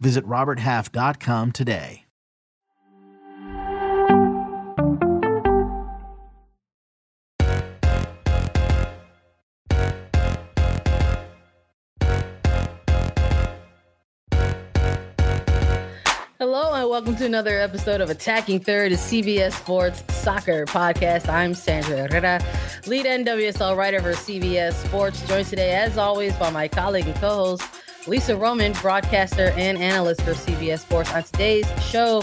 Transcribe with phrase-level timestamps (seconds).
[0.00, 2.04] Visit RobertHalf.com today.
[16.38, 21.28] Hello and welcome to another episode of Attacking Third, a CBS Sports Soccer podcast.
[21.28, 22.40] I'm Sandra Herrera,
[22.86, 27.64] lead NWSL writer for CBS Sports, joined today, as always, by my colleague and co-host
[28.08, 31.12] Lisa Roman, broadcaster and analyst for CBS Sports.
[31.12, 32.22] On today's show,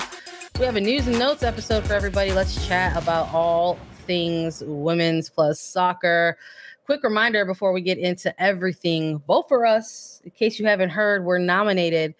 [0.57, 2.31] we have a news and notes episode for everybody.
[2.31, 6.39] Let's chat about all things women's plus soccer.
[6.87, 10.21] Quick reminder before we get into everything, vote for us.
[10.23, 12.15] In case you haven't heard, we're nominated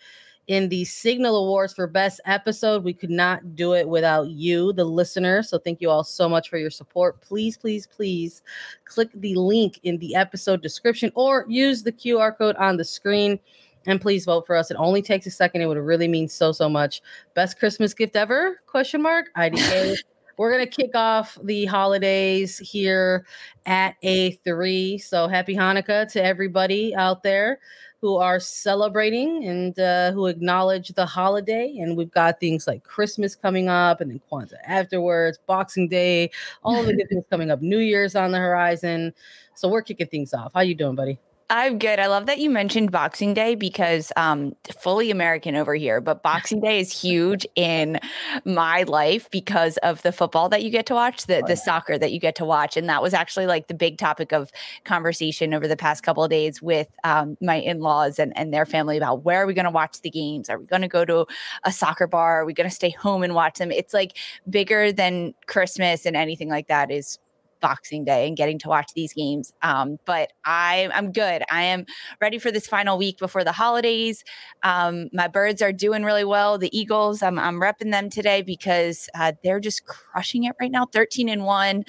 [0.47, 2.83] in the Signal Awards for Best Episode.
[2.83, 5.41] We could not do it without you, the listener.
[5.44, 7.22] So thank you all so much for your support.
[7.22, 8.41] Please, please, please
[8.85, 13.39] click the link in the episode description or use the QR code on the screen.
[13.88, 14.72] And please vote for us.
[14.72, 15.61] It only takes a second.
[15.61, 17.01] It would really mean so, so much.
[17.35, 18.59] Best Christmas gift ever?
[18.66, 19.27] Question mark.
[19.38, 19.97] IDK.
[20.38, 23.25] We're gonna kick off the holidays here
[23.66, 25.01] at A3.
[25.01, 27.59] So happy Hanukkah to everybody out there
[28.01, 31.78] who are celebrating and uh, who acknowledge the holiday.
[31.79, 36.31] And we've got things like Christmas coming up, and then Kwanzaa afterwards, Boxing Day,
[36.63, 37.61] all of the good things coming up.
[37.61, 39.13] New Year's on the horizon.
[39.56, 40.51] So we're kicking things off.
[40.53, 41.19] How you doing, buddy?
[41.51, 42.00] I'm good.
[42.00, 46.59] I love that you mentioned Boxing Day because um fully American over here, but Boxing
[46.59, 48.00] Day is huge in
[48.45, 52.11] my life because of the football that you get to watch, the the soccer that
[52.11, 54.50] you get to watch, and that was actually like the big topic of
[54.85, 58.97] conversation over the past couple of days with um, my in-laws and and their family
[58.97, 60.50] about where are we going to watch the games?
[60.50, 61.27] Are we going to go to
[61.63, 62.41] a soccer bar?
[62.41, 63.72] Are we going to stay home and watch them?
[63.72, 64.17] It's like
[64.50, 67.19] bigger than Christmas and anything like that is
[67.66, 69.52] Boxing Day and getting to watch these games.
[69.64, 71.42] Um, but I, I'm good.
[71.50, 71.88] I am
[72.22, 74.24] ready for this final week before the holidays.
[74.62, 76.59] Um, my birds are doing really well.
[76.59, 80.86] The Eagles, I'm, I'm repping them today because uh, they're just crushing it right now
[80.86, 81.84] 13 and 1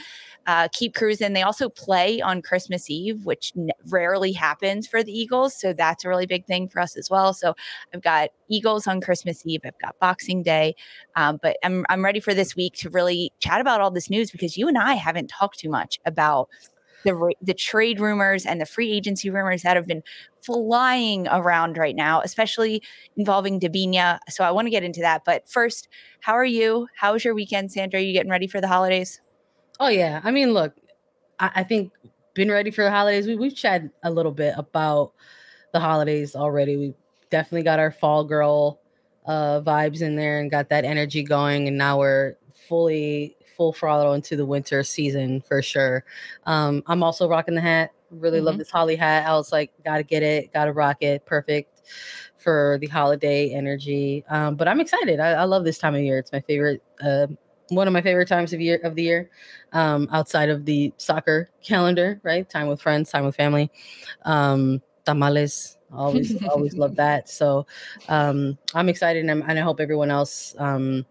[0.46, 1.32] uh, keep cruising.
[1.32, 5.58] They also play on Christmas Eve, which n- rarely happens for the Eagles.
[5.60, 7.34] So that's a really big thing for us as well.
[7.34, 7.54] So
[7.92, 9.60] I've got Eagles on Christmas Eve.
[9.64, 10.74] I've got Boxing Day.
[11.16, 14.30] Um, but I'm, I'm ready for this week to really chat about all this news
[14.30, 16.48] because you and I haven't talked too much about
[17.04, 20.02] the, the trade rumors and the free agency rumors that have been
[20.42, 22.82] flying around right now, especially
[23.16, 24.18] involving Debinha.
[24.28, 25.22] So I want to get into that.
[25.24, 25.88] But first,
[26.20, 26.88] how are you?
[26.96, 28.00] How was your weekend, Sandra?
[28.00, 29.20] Are you getting ready for the holidays?
[29.80, 30.20] Oh yeah.
[30.24, 30.74] I mean, look,
[31.38, 31.92] I, I think
[32.34, 33.26] been ready for the holidays.
[33.26, 35.12] We, we've chatted a little bit about
[35.72, 36.76] the holidays already.
[36.76, 36.94] We
[37.30, 38.80] definitely got our fall girl
[39.26, 41.68] uh vibes in there and got that energy going.
[41.68, 42.36] And now we're
[42.68, 46.04] fully full throttle into the winter season for sure.
[46.44, 47.90] Um, I'm also rocking the hat.
[48.10, 48.58] Really love Mhm.
[48.58, 49.26] this holly hat.
[49.26, 51.24] I was like, gotta get it, gotta rock it.
[51.26, 51.82] Perfect
[52.36, 54.24] for the holiday energy.
[54.28, 55.20] Um, but I'm excited.
[55.20, 56.18] I, I love this time of year.
[56.18, 57.26] It's my favorite uh,
[57.68, 59.30] one of my favorite times of year of the year
[59.72, 62.48] um outside of the soccer calendar right?
[62.48, 63.70] Time with friends time with family
[64.22, 67.28] um tamales always always love that.
[67.28, 67.66] So
[68.08, 71.04] um i'm excited and, I'm, and i hope everyone else um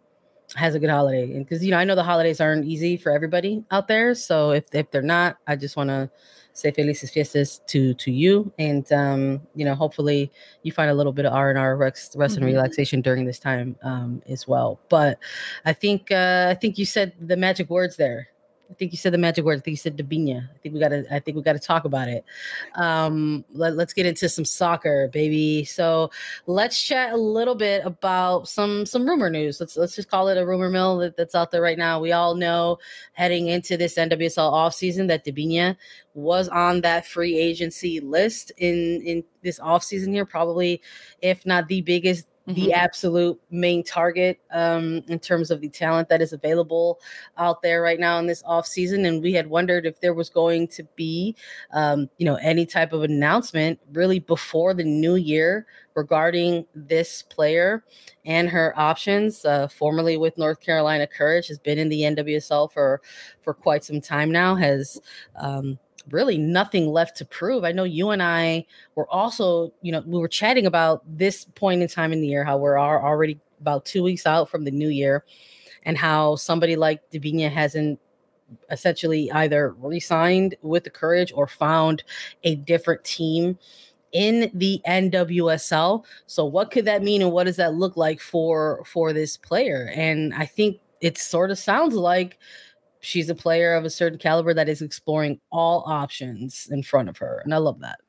[0.56, 1.34] has a good holiday.
[1.36, 4.16] And because you know i know the holidays aren't easy for everybody out there.
[4.16, 6.10] So if if they're not i just want to
[6.56, 8.52] say felices fiestas to to you.
[8.58, 10.32] And um you know hopefully
[10.64, 12.44] you find a little bit of r&r rest, rest mm-hmm.
[12.44, 14.80] and relaxation during this time um as well.
[14.90, 15.20] But
[15.66, 18.30] i think uh i think you said the magic words there
[18.70, 19.60] I think you said the magic word.
[19.60, 20.50] I think you said Debinha.
[20.50, 21.06] I think we gotta.
[21.12, 22.26] I think we gotta talk about it.
[22.76, 25.64] Um, let, let's get into some soccer, baby.
[25.66, 26.10] So
[26.48, 29.60] let's chat a little bit about some some rumor news.
[29.60, 32.00] Let's let's just call it a rumor mill that, that's out there right now.
[32.00, 32.78] We all know
[33.14, 35.76] heading into this NWSL offseason that Debinha
[36.14, 40.26] was on that free agency list in in this offseason here.
[40.26, 40.82] Probably,
[41.22, 42.54] if not the biggest mm-hmm.
[42.54, 47.00] the absolute main target um, in terms of the talent that is available
[47.38, 49.06] out there right now in this off season.
[49.06, 51.36] And we had wondered if there was going to be,
[51.72, 55.66] um, you know, any type of announcement really before the new year
[55.96, 57.84] regarding this player
[58.26, 59.46] and her options.
[59.46, 63.02] Uh, formerly with North Carolina Courage, has been in the NWSL for
[63.42, 64.56] for quite some time now.
[64.56, 65.00] Has
[65.38, 65.80] um,
[66.12, 67.64] really nothing left to prove.
[67.64, 68.66] I know you and I
[68.96, 72.44] were also, you know, we were chatting about this point in time in the year,
[72.44, 75.26] how we're already about two weeks out from the new year,
[75.84, 78.00] and how somebody like Debinha hasn't
[78.70, 82.04] essentially either re-signed with the Courage or found
[82.44, 83.58] a different team
[84.12, 86.06] in the NWSL.
[86.28, 89.92] So what could that mean and what does that look like for for this player?
[89.94, 92.40] And I think it sort of sounds like
[93.06, 97.18] she's a player of a certain caliber that is exploring all options in front of
[97.18, 97.42] her.
[97.44, 98.00] And I love that.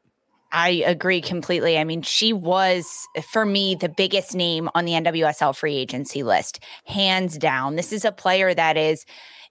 [0.52, 1.76] I agree completely.
[1.76, 6.60] I mean, she was, for me, the biggest name on the NWSL free agency list,
[6.86, 7.76] hands down.
[7.76, 9.04] This is a player that is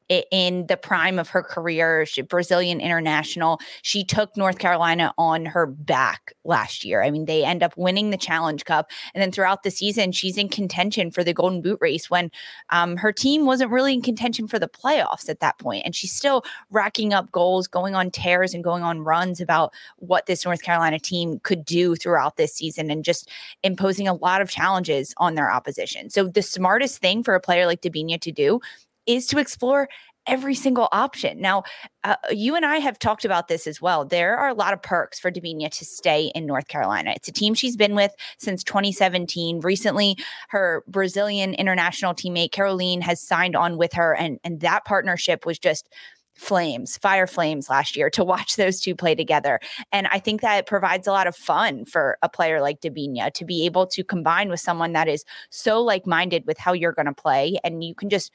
[0.09, 3.59] in the prime of her career, she, Brazilian international.
[3.81, 7.03] She took North Carolina on her back last year.
[7.03, 8.91] I mean, they end up winning the Challenge Cup.
[9.13, 12.29] And then throughout the season, she's in contention for the Golden Boot race when
[12.69, 15.83] um, her team wasn't really in contention for the playoffs at that point.
[15.85, 20.27] And she's still racking up goals, going on tears and going on runs about what
[20.27, 23.29] this North Carolina team could do throughout this season and just
[23.63, 26.09] imposing a lot of challenges on their opposition.
[26.09, 28.59] So the smartest thing for a player like Debinha to do
[29.05, 29.89] is to explore
[30.27, 31.39] every single option.
[31.39, 31.63] Now,
[32.03, 34.05] uh, you and I have talked about this as well.
[34.05, 37.13] There are a lot of perks for Debinha to stay in North Carolina.
[37.15, 39.59] It's a team she's been with since 2017.
[39.59, 40.17] Recently,
[40.49, 45.59] her Brazilian international teammate Kerolin has signed on with her, and and that partnership was
[45.59, 45.89] just
[46.35, 49.59] flames, fire flames last year to watch those two play together.
[49.91, 53.45] And I think that provides a lot of fun for a player like Debinha to
[53.45, 57.05] be able to combine with someone that is so like minded with how you're going
[57.05, 57.57] to play.
[57.63, 58.31] And you can just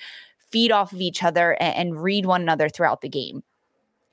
[0.52, 3.43] feed off of each other and, and read one another throughout the game.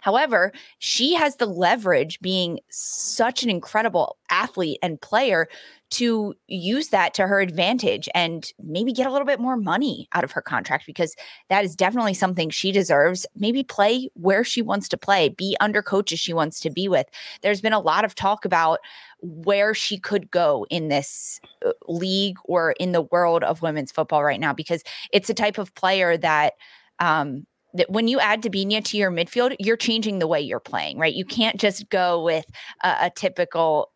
[0.08, 5.50] However, she has the leverage being such an incredible athlete and player
[5.90, 10.24] to use that to her advantage and maybe get a little bit more money out
[10.24, 11.14] of her contract because
[11.50, 13.26] that is definitely something she deserves.
[13.36, 17.08] Maybe play where she wants to play, be under coaches she wants to be with.
[17.42, 18.80] There's been a lot of talk about
[19.20, 24.24] where she could go in this uh, league or in the world of women's football
[24.24, 26.54] right now because it's a type of player that
[27.00, 27.46] um,
[27.78, 31.14] that when you add Debinha to your midfield, you're changing the way you're playing, right?
[31.14, 32.46] You can't just go with
[32.84, 33.92] a, a typical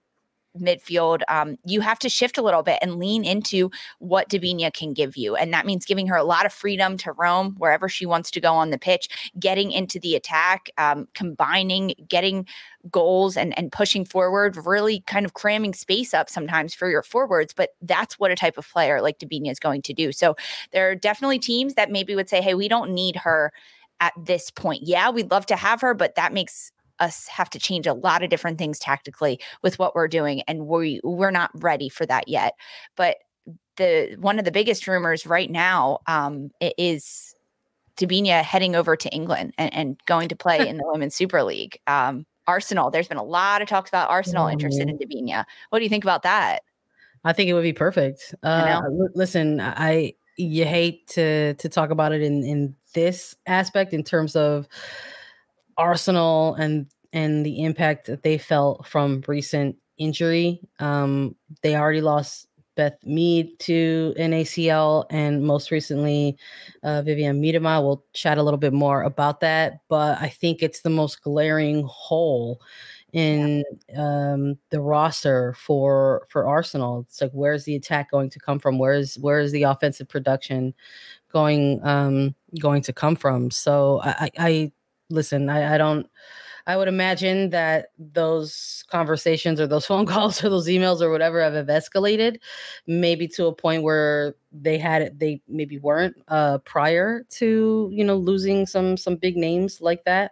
[0.60, 4.94] midfield, um, you have to shift a little bit and lean into what Debinha can
[4.94, 5.36] give you.
[5.36, 8.42] And that means giving her a lot of freedom to roam wherever she wants to
[8.42, 12.46] go on the pitch, getting into the attack, um, combining, getting
[12.90, 17.54] goals and, and pushing forward, really kind of cramming space up sometimes for your forwards.
[17.54, 20.12] But that's what a type of player like Debinha is going to do.
[20.12, 20.36] So
[20.72, 23.52] there are definitely teams that maybe would say, hey, we don't need her
[24.00, 24.82] at this point.
[24.84, 28.24] Yeah, we'd love to have her, but that makes us have to change a lot
[28.24, 32.28] of different things tactically with what we're doing and we we're not ready for that
[32.28, 32.54] yet
[32.96, 33.18] but
[33.78, 37.36] the one of the biggest rumors right now um, is
[37.98, 41.80] Debinha heading over to England and, and going to play in the Women's Super League.
[41.88, 44.54] Um, Arsenal, there's been a lot of talks about Arsenal mm-hmm.
[44.54, 45.46] interested in Debinha.
[45.70, 46.62] What do you think about that?
[47.24, 48.34] I think it would be perfect.
[48.42, 48.82] Uh,
[49.14, 54.36] listen, I you hate to to talk about it in in this aspect in terms
[54.36, 54.68] of
[55.78, 60.62] Arsenal and and the impact that they felt from recent injury.
[60.80, 66.38] Um, they already lost Beth Mead to an ACL, and most recently,
[66.84, 67.84] uh, Vivianne Miedema.
[67.84, 71.84] We'll chat a little bit more about that, but I think it's the most glaring
[71.84, 72.62] hole
[73.14, 73.64] in
[73.98, 77.02] um, the roster for for Arsenal.
[77.02, 78.80] It's like where's the attack going to come from?
[78.80, 80.74] Where's where is the offensive production
[81.32, 83.52] going um, going to come from?
[83.52, 84.72] So I, I
[85.12, 86.08] listen, I, I don't.
[86.68, 91.42] I would imagine that those conversations or those phone calls or those emails or whatever
[91.42, 92.38] have escalated,
[92.86, 98.04] maybe to a point where they had it, they maybe weren't uh, prior to you
[98.04, 100.32] know losing some some big names like that.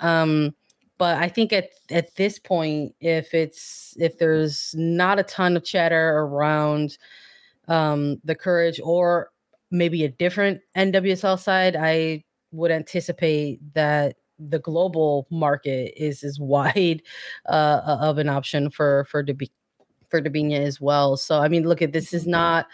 [0.00, 0.54] Um,
[0.98, 5.64] but I think at at this point, if it's if there's not a ton of
[5.64, 6.98] chatter around
[7.68, 9.30] um, the courage or
[9.70, 17.02] maybe a different NWSL side, I would anticipate that the global market is as wide
[17.46, 19.50] uh, of an option for for Deb-
[20.08, 21.16] for Debinha as well.
[21.16, 22.32] So I mean, look at this is mm-hmm.
[22.32, 22.66] not.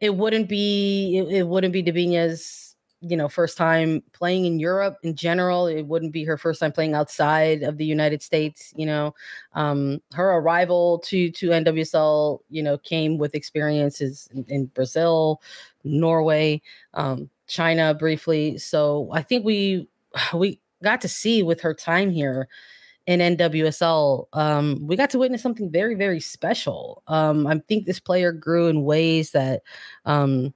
[0.00, 2.64] It wouldn't be it, it wouldn't be Debinha's
[3.00, 5.66] you know first time playing in Europe in general.
[5.66, 8.72] It wouldn't be her first time playing outside of the United States.
[8.76, 9.14] You know,
[9.54, 15.40] um, her arrival to to NWSL you know came with experiences in, in Brazil,
[15.84, 16.62] Norway,
[16.94, 18.58] um, China briefly.
[18.58, 19.88] So I think we
[20.34, 22.48] we got to see with her time here
[23.06, 27.02] in NWSL, um, we got to witness something very, very special.
[27.06, 29.62] Um, I think this player grew in ways that,
[30.06, 30.54] um,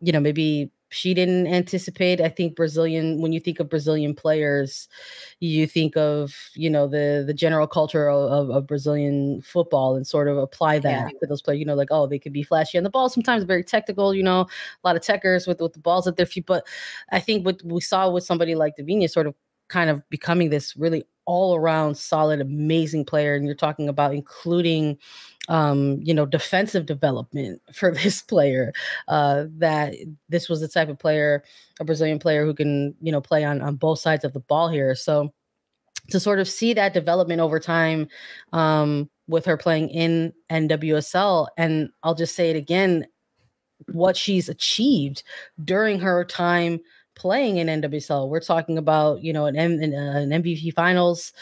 [0.00, 2.20] you know, maybe she didn't anticipate.
[2.20, 4.88] I think Brazilian, when you think of Brazilian players,
[5.40, 10.28] you think of you know the the general culture of, of Brazilian football and sort
[10.28, 11.18] of apply that yeah.
[11.20, 11.60] to those players.
[11.60, 14.14] You know, like oh, they could be flashy on the ball, sometimes very technical.
[14.14, 16.46] You know, a lot of techers with with the balls at their feet.
[16.46, 16.66] But
[17.12, 19.34] I think what we saw with somebody like Debinha sort of
[19.68, 23.34] kind of becoming this really all around solid, amazing player.
[23.34, 24.96] And you're talking about including,
[25.48, 28.72] um, you know, defensive development for this player.
[29.08, 29.94] Uh, that
[30.28, 31.42] this was the type of player,
[31.80, 34.68] a Brazilian player who can, you know, play on on both sides of the ball
[34.68, 34.94] here.
[34.94, 35.32] So
[36.10, 38.08] to sort of see that development over time
[38.52, 43.06] um, with her playing in NWSL, and I'll just say it again,
[43.92, 45.22] what she's achieved
[45.64, 46.80] during her time
[47.16, 48.28] playing in NWSL.
[48.28, 51.32] We're talking about you know an M, uh, an MVP Finals,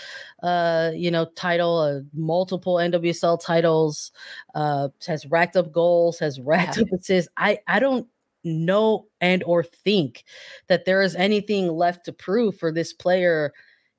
[0.42, 4.12] uh, you know title, uh, multiple NWSL titles,
[4.54, 6.84] uh, has racked up goals, has racked yeah.
[6.84, 7.30] up assists.
[7.36, 8.06] I I don't
[8.44, 10.24] know and or think
[10.68, 13.52] that there is anything left to prove for this player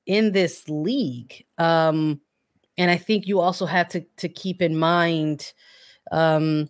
[0.06, 1.44] in this league.
[1.58, 2.20] Um,
[2.78, 5.52] and I think you also have to to keep in mind,
[6.10, 6.68] um,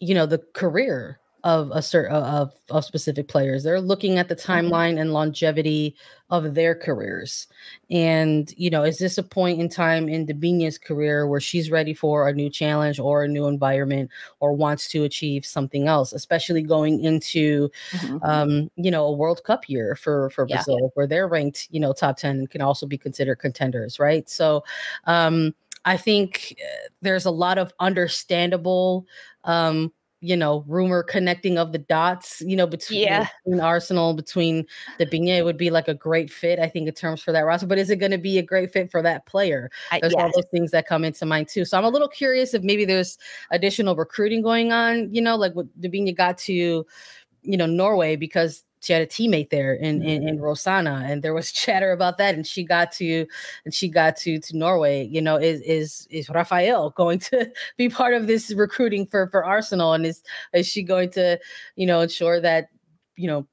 [0.00, 3.62] you know, the career of a certain of, of specific players.
[3.62, 4.50] They're looking at the mm-hmm.
[4.50, 5.94] timeline and longevity
[6.30, 7.46] of their careers.
[7.90, 11.94] And, you know, is this a point in time in Debinha's career where she's ready
[11.94, 16.62] for a new challenge or a new environment or wants to achieve something else, especially
[16.62, 18.18] going into, mm-hmm.
[18.22, 20.56] um, you know, a World Cup year for, for yeah.
[20.56, 24.28] Brazil, where they're ranked, you know, top 10 and can also be considered contenders, right?
[24.28, 24.64] So,
[25.04, 25.54] um,
[25.84, 29.06] I think uh, there's a lot of understandable
[29.44, 33.28] um, you know, rumor connecting of the dots, you know, between, yeah.
[33.44, 34.66] between Arsenal, between
[34.98, 37.66] the Debinha would be like a great fit, I think, in terms for that roster.
[37.66, 39.70] But is it going to be a great fit for that player?
[39.90, 40.22] There's yes.
[40.22, 41.64] all those things that come into mind too.
[41.64, 43.16] So I'm a little curious if maybe there's
[43.52, 46.84] additional recruiting going on, you know, like what Debinha got to,
[47.42, 50.44] you know, Norway because she had a teammate there in, in, in mm-hmm.
[50.44, 52.34] Rosanna, and there was chatter about that.
[52.34, 53.26] And she got to,
[53.64, 55.06] and she got to to Norway.
[55.06, 59.44] You know, is is is Rafaelle going to be part of this recruiting for for
[59.44, 59.92] Arsenal?
[59.94, 61.38] And is is she going to,
[61.76, 62.68] you know, ensure that
[63.16, 63.46] you know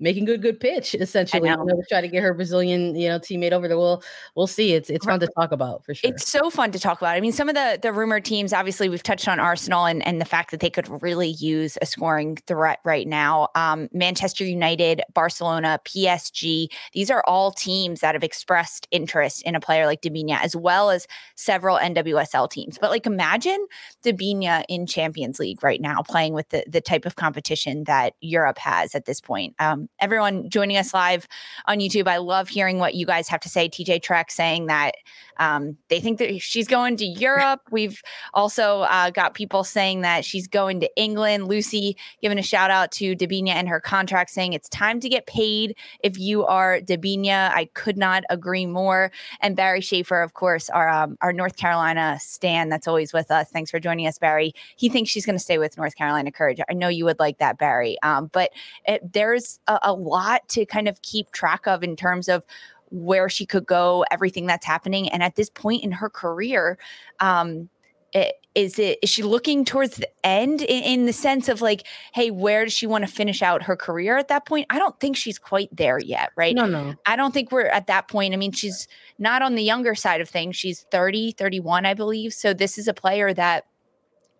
[0.00, 3.52] making good good pitch essentially you know, try to get her Brazilian you know teammate
[3.52, 3.78] over there.
[3.78, 4.02] We'll
[4.34, 4.74] we'll see.
[4.74, 6.10] It's it's fun to talk about for sure.
[6.10, 7.16] It's so fun to talk about.
[7.16, 8.52] I mean, some of the the rumored teams.
[8.52, 11.86] Obviously, we've touched on Arsenal and and the fact that they could really use a
[11.86, 13.48] scoring threat right now.
[13.54, 16.68] Um, Manchester United, Barcelona, PSG.
[16.92, 20.90] These are all teams that have expressed interest in a player like Debinha, as well
[20.90, 22.78] as several NWSL teams.
[22.78, 23.66] But like, imagine
[24.02, 28.58] Debinha in Champions League right now, playing with the the type of competition that Europe
[28.58, 29.54] has at this point.
[29.58, 31.28] Um, everyone joining us live
[31.66, 32.08] on YouTube.
[32.08, 33.68] I love hearing what you guys have to say.
[33.68, 34.94] TJ Trek saying that
[35.38, 37.60] um, they think that she's going to Europe.
[37.70, 38.00] We've
[38.34, 41.48] also uh, got people saying that she's going to England.
[41.48, 45.26] Lucy giving a shout out to Debinha and her contract, saying it's time to get
[45.26, 47.50] paid if you are Debinha.
[47.50, 49.10] I could not agree more.
[49.40, 53.48] And Barry Schaefer, of course, our um, our North Carolina Stan that's always with us.
[53.48, 54.52] Thanks for joining us, Barry.
[54.76, 56.60] He thinks she's going to stay with North Carolina Courage.
[56.68, 57.96] I know you would like that, Barry.
[58.02, 58.50] Um, but
[58.86, 62.44] it, there's a, a lot to kind of keep track of in terms of
[62.90, 65.08] where she could go, everything that's happening.
[65.08, 66.78] And at this point in her career,
[67.20, 67.68] um,
[68.12, 71.86] it, is it is she looking towards the end in, in, the sense of like
[72.12, 74.66] hey where does she want to finish out her career at that point?
[74.70, 76.54] I don't think she's quite there yet right?
[76.54, 76.94] No no.
[77.06, 78.34] I don't think we're at that point.
[78.34, 80.56] I mean she's not on the younger side of things.
[80.56, 82.32] She's 30 31 i believe.
[82.32, 83.66] So this is a player that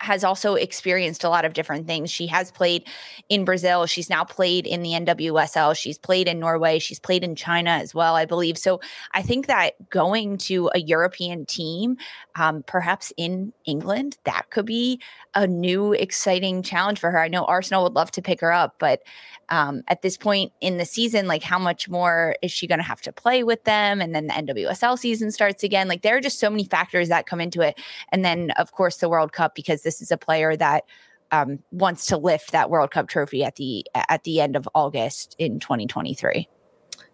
[0.00, 2.10] has also experienced a lot of different things.
[2.10, 2.84] She has played
[3.28, 3.86] in Brazil.
[3.86, 5.76] She's now played in the NWSL.
[5.76, 6.78] She's played in Norway.
[6.78, 8.56] She's played in China as well, I believe.
[8.56, 8.80] So
[9.12, 11.98] I think that going to a European team,
[12.34, 15.00] um, perhaps in England, that could be
[15.34, 17.20] a new exciting challenge for her.
[17.20, 19.02] I know Arsenal would love to pick her up, but
[19.50, 22.84] um, at this point in the season, like how much more is she going to
[22.84, 24.00] have to play with them?
[24.00, 25.88] And then the NWSL season starts again.
[25.88, 27.78] Like there are just so many factors that come into it.
[28.10, 30.84] And then, of course, the World Cup, because is a player that
[31.32, 35.36] um, wants to lift that World Cup trophy at the at the end of August
[35.38, 36.48] in 2023.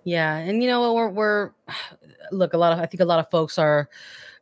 [0.04, 1.50] Yeah, and you know we're we're
[2.33, 3.88] look a lot of I think a lot of folks are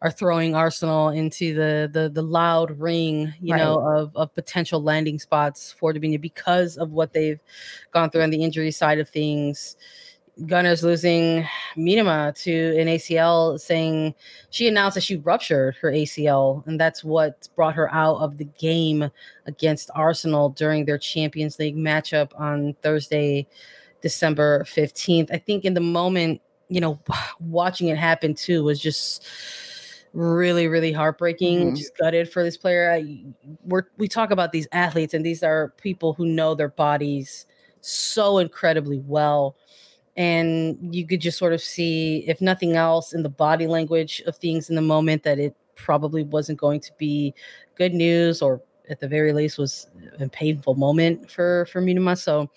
[0.02, 3.62] are throwing Arsenal into the the the loud ring, you right.
[3.62, 7.40] know, of of potential landing spots for Debinha because of what they've
[7.92, 9.76] gone through on the injury side of things.
[10.46, 14.14] Gunners losing Miedema to an ACL, saying
[14.50, 18.44] she announced that she ruptured her ACL, and that's what brought her out of the
[18.44, 19.10] game
[19.46, 23.46] against Arsenal during their Champions League matchup on Thursday,
[24.00, 25.32] December 15th.
[25.32, 26.98] I think in the moment, you know,
[27.40, 29.24] watching it happen too was just
[30.14, 31.74] really really heartbreaking mm-hmm.
[31.74, 33.20] just gutted for this player I,
[33.64, 37.46] we're, we talk about these athletes and these are people who know their bodies
[37.80, 39.56] so incredibly well
[40.16, 44.36] and you could just sort of see if nothing else in the body language of
[44.36, 47.34] things in the moment that it probably wasn't going to be
[47.74, 49.88] good news or at the very least was
[50.20, 52.16] a painful moment for for Miedema.
[52.16, 52.50] So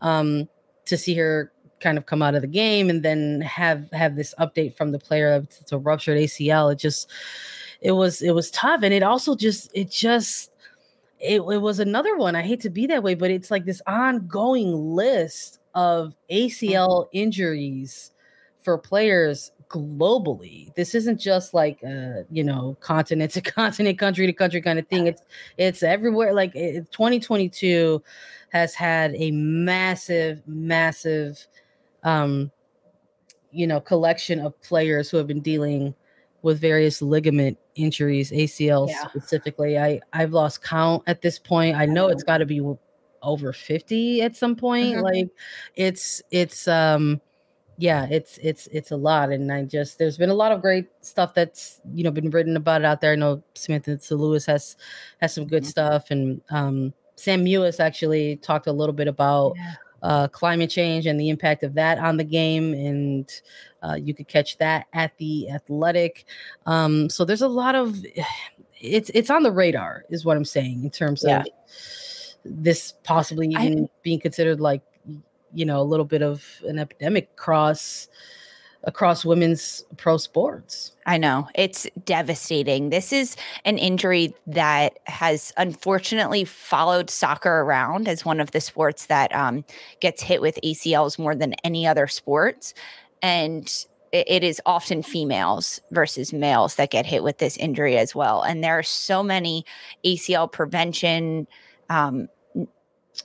[0.00, 0.48] um
[0.84, 4.34] to see her kind of come out of the game and then have have this
[4.38, 6.72] update from the player it's a ruptured ACL.
[6.72, 7.10] It just
[7.80, 10.52] it was it was tough, and it also just it just
[11.18, 12.36] it, it was another one.
[12.36, 18.12] I hate to be that way, but it's like this ongoing list of ACL injuries
[18.60, 20.74] for players globally.
[20.74, 24.86] This isn't just like uh, you know, continent to continent, country to country kind of
[24.88, 25.06] thing.
[25.06, 25.22] It's
[25.56, 26.34] it's everywhere.
[26.34, 28.02] Like it, 2022
[28.50, 31.46] has had a massive, massive
[32.02, 32.50] um,
[33.52, 35.94] you know, collection of players who have been dealing
[36.42, 39.06] with various ligament injuries, ACL yeah.
[39.08, 39.78] specifically.
[39.78, 41.76] I I've lost count at this point.
[41.76, 42.60] I know it's got to be
[43.22, 44.96] over 50 at some point.
[44.96, 45.04] Mm-hmm.
[45.04, 45.28] Like
[45.74, 47.20] it's it's um
[47.78, 50.88] yeah, it's it's it's a lot, and I just there's been a lot of great
[51.00, 53.12] stuff that's you know been written about it out there.
[53.12, 54.76] I know Samantha Lewis has
[55.20, 55.70] has some good mm-hmm.
[55.70, 59.54] stuff, and um Sam Mewis actually talked a little bit about.
[59.56, 62.72] Yeah uh, climate change and the impact of that on the game.
[62.72, 63.30] And
[63.82, 66.24] uh, you could catch that at the Athletic.
[66.66, 67.96] Um, so there's a lot of
[68.80, 71.40] it's it's on the radar, is what I'm saying in terms yeah.
[71.40, 71.46] of
[72.44, 74.82] this possibly even I, being considered like
[75.52, 78.08] you know a little bit of an epidemic cross
[78.84, 80.92] across women's pro sports.
[81.04, 82.90] I know it's devastating.
[82.90, 89.06] This is an injury that has unfortunately followed soccer around as one of the sports
[89.06, 89.64] that um,
[90.00, 92.72] gets hit with ACLs more than any other sports.
[93.22, 93.70] And
[94.12, 98.42] it is often females versus males that get hit with this injury as well.
[98.42, 99.64] And there are so many
[100.04, 101.46] ACL prevention
[101.90, 102.28] um,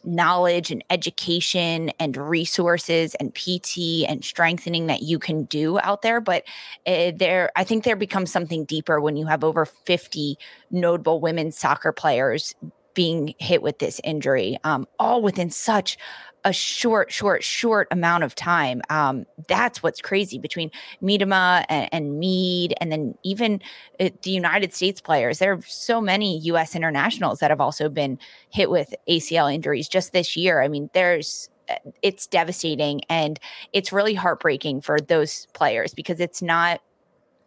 [0.04, 6.20] knowledge and education and resources and PT and strengthening that you can do out there.
[6.20, 6.44] But
[6.86, 10.38] uh, there, I think there becomes something deeper when you have over 50
[10.72, 12.56] notable women's soccer players
[12.94, 15.98] being hit with this injury, um, all within such
[16.46, 18.82] a short, short, short amount of time.
[18.90, 20.70] Um, that's what's crazy between
[21.02, 23.62] Miedema and, and Mead, and then even
[24.00, 25.40] uh, the United States players.
[25.40, 26.76] There are so many U.S.
[26.76, 28.20] internationals that have also been
[28.52, 30.62] hit with ACL injuries just this year.
[30.62, 33.40] I mean, there's uh, it's devastating and
[33.74, 36.80] it's really heartbreaking for those players because it's not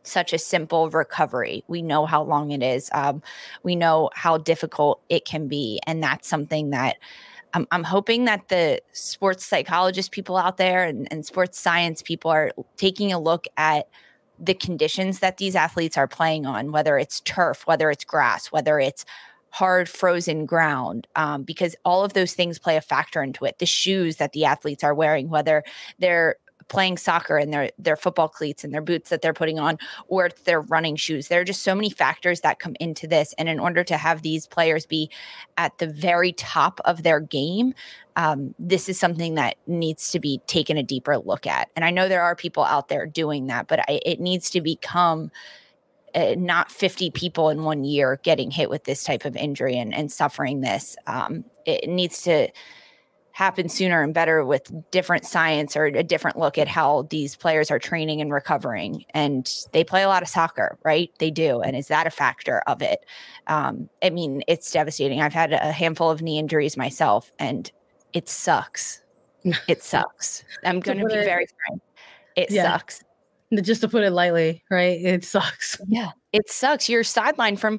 [0.02, 1.62] such a simple recovery.
[1.68, 2.90] We know how long it is.
[2.92, 3.22] Um,
[3.62, 6.96] we know how difficult it can be, and that's something that
[7.54, 12.30] I'm, I'm hoping that the sports psychologist people out there and, and sports science people
[12.30, 13.88] are taking a look at
[14.38, 18.78] the conditions that these athletes are playing on, whether it's turf, whether it's grass, whether
[18.78, 19.04] it's
[19.50, 23.58] hard frozen ground um, because all of those things play a factor into it.
[23.58, 25.64] The shoes that the athletes are wearing whether
[25.98, 26.37] they're
[26.68, 29.78] playing soccer and their their football cleats and their boots that they're putting on
[30.09, 31.28] or it's their running shoes.
[31.28, 33.35] There are just so many factors that come into this.
[33.38, 35.11] And in order to have these players be
[35.57, 37.74] at the very top of their game,
[38.16, 41.70] um, this is something that needs to be taken a deeper look at.
[41.76, 44.61] And I know there are people out there doing that, but I, it needs to
[44.61, 45.31] become
[46.14, 49.94] uh, not 50 people in one year getting hit with this type of injury and,
[49.94, 50.96] and suffering this.
[51.07, 52.48] Um, it needs to
[53.38, 57.70] happen sooner and better with different science or a different look at how these players
[57.70, 59.05] are training and recovering.
[59.14, 61.12] And they play a lot of soccer, right?
[61.20, 61.61] They do.
[61.61, 63.07] And is that a factor of it?
[63.46, 65.20] Um, I mean, it's devastating.
[65.20, 67.70] I've had a handful of knee injuries myself, and
[68.12, 69.03] it sucks.
[69.68, 70.42] It sucks.
[70.64, 71.81] I'm going to be very frank.
[72.35, 72.64] It yeah.
[72.64, 73.05] sucks.
[73.62, 75.01] Just to put it lightly, right?
[75.01, 75.81] It sucks.
[75.87, 76.88] Yeah, it sucks.
[76.88, 77.79] You're sidelined from.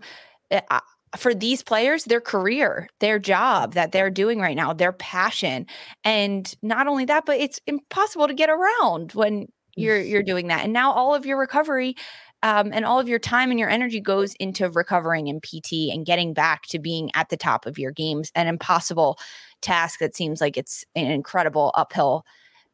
[0.50, 0.80] Uh,
[1.18, 5.66] for these players, their career, their job that they're doing right now, their passion.
[6.04, 10.64] And not only that, but it's impossible to get around when you're you're doing that.
[10.64, 11.96] And now all of your recovery
[12.44, 16.06] um, and all of your time and your energy goes into recovering in PT and
[16.06, 18.32] getting back to being at the top of your games.
[18.36, 19.18] An impossible
[19.62, 22.26] task that seems like it's an incredible uphill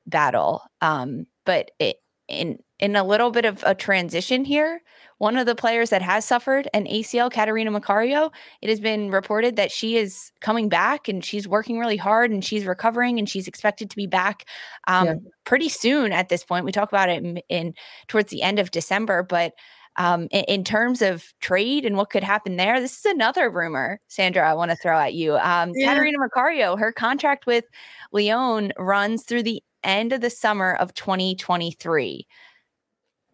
[0.06, 0.62] battle.
[0.82, 4.82] Um, but it, in in a little bit of a transition here,
[5.18, 9.56] one of the players that has suffered an ACL, Catarina Macario, it has been reported
[9.56, 13.48] that she is coming back and she's working really hard and she's recovering and she's
[13.48, 14.46] expected to be back
[14.88, 15.14] um, yeah.
[15.46, 16.66] pretty soon at this point.
[16.66, 17.74] We talk about it in, in
[18.10, 19.54] towards the end of December, but
[19.98, 24.02] um, in, in, terms of trade and what could happen there, this is another rumor,
[24.10, 25.38] Sandra, I want to throw at you.
[25.38, 25.94] Um, yeah.
[25.94, 27.64] Catarina Macario, her contract with
[28.12, 32.28] Lyon runs through the end of the summer of 2023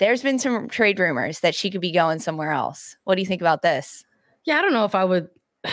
[0.02, 2.98] there's been some trade rumors that she could be going somewhere else.
[3.04, 4.04] What do you think about this?
[4.46, 5.30] Yeah, I don't know if I would.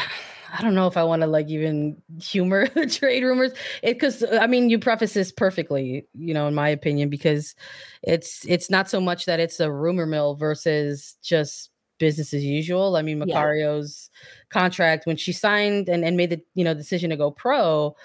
[0.50, 3.52] I don't know if I want to like even humor the trade rumors.
[3.82, 7.54] It because I mean you preface this perfectly, you know, in my opinion, because
[8.02, 12.96] it's it's not so much that it's a rumor mill versus just business as usual.
[12.96, 14.60] I mean, Macario's yeah.
[14.60, 17.96] contract when she signed and, and made the you know decision to go pro,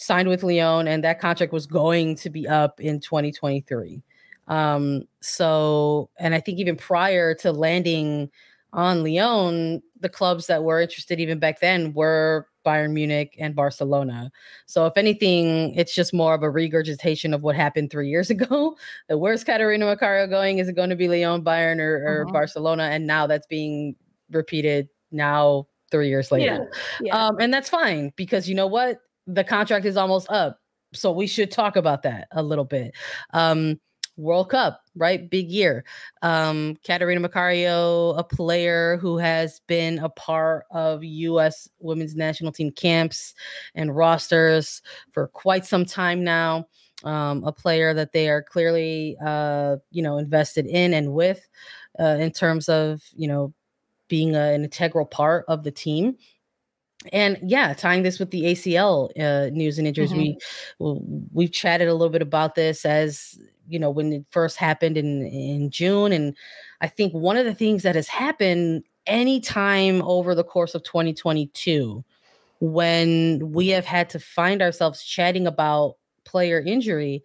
[0.00, 4.02] signed with Lyon, and that contract was going to be up in 2023.
[4.48, 8.30] Um, so, and I think even prior to landing
[8.72, 14.32] on Lyon, the clubs that were interested even back then were Bayern Munich and Barcelona.
[14.64, 18.76] So, if anything, it's just more of a regurgitation of what happened three years ago.
[19.08, 20.58] the where's Catarina Macario going?
[20.58, 22.32] Is it going to be Lyon, Bayern, or, or uh-huh.
[22.32, 22.84] Barcelona?
[22.84, 23.96] And now that's being
[24.30, 26.70] repeated now three years later.
[27.02, 27.06] Yeah.
[27.08, 27.26] Yeah.
[27.26, 28.98] Um, and that's fine because you know what?
[29.26, 30.60] The contract is almost up.
[30.92, 32.94] So we should talk about that a little bit.
[33.32, 33.78] Um,
[34.16, 35.28] World Cup, right?
[35.30, 35.84] Big year.
[36.22, 41.68] Um, Catarina Macario, a player who has been a part of U.S.
[41.78, 43.34] women's national team camps
[43.74, 46.66] and rosters for quite some time now.
[47.02, 51.48] Um, a player that they are clearly, uh, you know, invested in and with
[51.98, 53.54] uh, in terms of, you know,
[54.08, 56.16] being a, an integral part of the team
[57.12, 60.38] and yeah tying this with the acl uh, news and injuries mm-hmm.
[60.78, 63.38] we we've chatted a little bit about this as
[63.70, 66.36] you know when it first happened in in June and
[66.80, 72.04] I think one of the things that has happened anytime over the course of 2022
[72.60, 77.24] when we have had to find ourselves chatting about player injury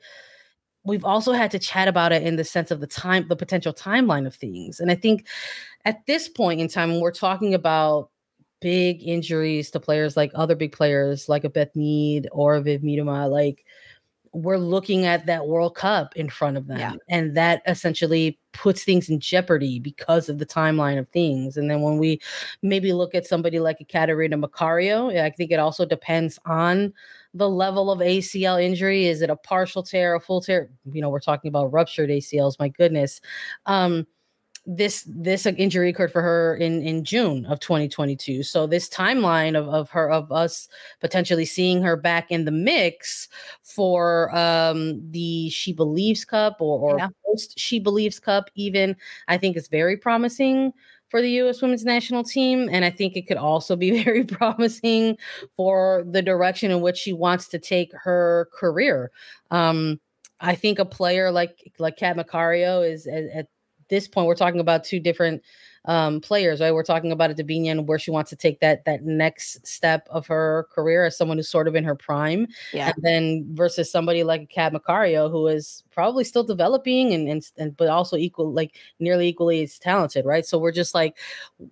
[0.85, 3.73] we've also had to chat about it in the sense of the time the potential
[3.73, 5.27] timeline of things and i think
[5.83, 8.09] at this point in time when we're talking about
[8.65, 12.81] big injuries to players like other big players like a Beth Mead or a Viv
[12.81, 13.63] Miedema, like
[14.33, 16.79] we're looking at that World Cup in front of them.
[16.79, 16.93] Yeah.
[17.07, 21.57] And that essentially puts things in jeopardy because of the timeline of things.
[21.57, 22.19] And then when we
[22.63, 26.91] maybe look at somebody like a Catarina Macario, I think it also depends on
[27.35, 29.05] the level of ACL injury.
[29.05, 30.71] Is it a partial tear, a full tear?
[30.91, 33.21] You know, we're talking about ruptured ACLs, my goodness.
[33.67, 34.07] Um,
[34.65, 38.43] this this injury occurred for her in in June of 2022.
[38.43, 40.67] So this timeline of, of her of us
[41.01, 43.27] potentially seeing her back in the mix
[43.61, 47.09] for um the She Believes Cup or, or yeah.
[47.25, 48.95] post She Believes Cup even
[49.27, 50.73] I think is very promising
[51.09, 55.17] for the US women's national team and I think it could also be very promising
[55.55, 59.11] for the direction in which she wants to take her career.
[59.51, 59.99] Um
[60.41, 63.47] I think a player like like Kat Macario is at, at
[63.89, 65.43] this point, we're talking about two different
[65.87, 66.73] um, players, right?
[66.73, 70.25] We're talking about a Debinha where she wants to take that that next step of
[70.27, 72.91] her career as someone who's sort of in her prime, yeah.
[72.95, 77.51] and then versus somebody like a Kat Macario who is probably still developing and, and
[77.57, 80.45] and but also equal like nearly equally as talented, right?
[80.45, 81.17] So we're just like,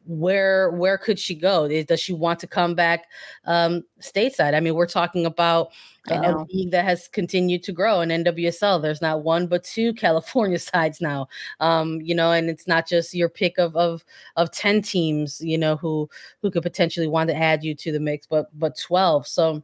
[0.06, 1.68] where where could she go?
[1.84, 3.06] Does she want to come back
[3.46, 4.54] um, stateside?
[4.54, 5.72] I mean, we're talking about
[6.10, 8.82] a league that has continued to grow in NWSL.
[8.82, 11.28] There's not one but two California sides now.
[11.60, 14.04] Um, you know, and it's not just your pick of of
[14.36, 16.10] of 10 teams, you know, who
[16.42, 19.28] who could potentially want to add you to the mix, but but 12.
[19.28, 19.64] So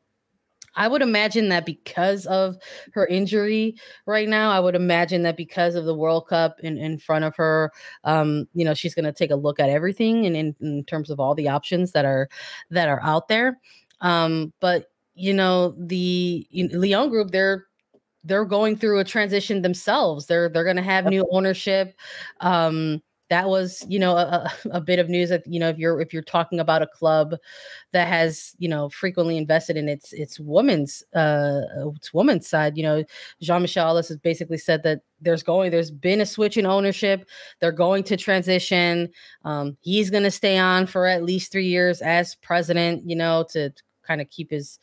[0.76, 2.58] I would imagine that because of
[2.94, 3.76] her injury
[4.06, 7.36] right now, I would imagine that because of the World Cup in, in front of
[7.36, 7.72] her,
[8.04, 11.10] um, you know, she's going to take a look at everything and in, in terms
[11.10, 12.30] of all the options that are
[12.70, 13.60] that are out there.
[14.02, 17.66] Um, but you know the Lyon Group, they're
[18.24, 20.26] they're going through a transition themselves.
[20.26, 21.96] They're they're going to have new ownership.
[22.40, 26.02] Um, that was you know a, a, bit of news that you know if you're
[26.02, 27.36] if you're talking about a club
[27.92, 31.62] that has you know frequently invested in its its women's uh
[31.96, 33.04] its women's side you know
[33.42, 37.28] jean-michel Aulas has basically said that there's going there's been a switch in ownership
[37.60, 39.10] they're going to transition
[39.46, 43.46] um he's going to stay on for at least three years as president you know
[43.50, 43.72] to
[44.10, 44.80] kind of keep his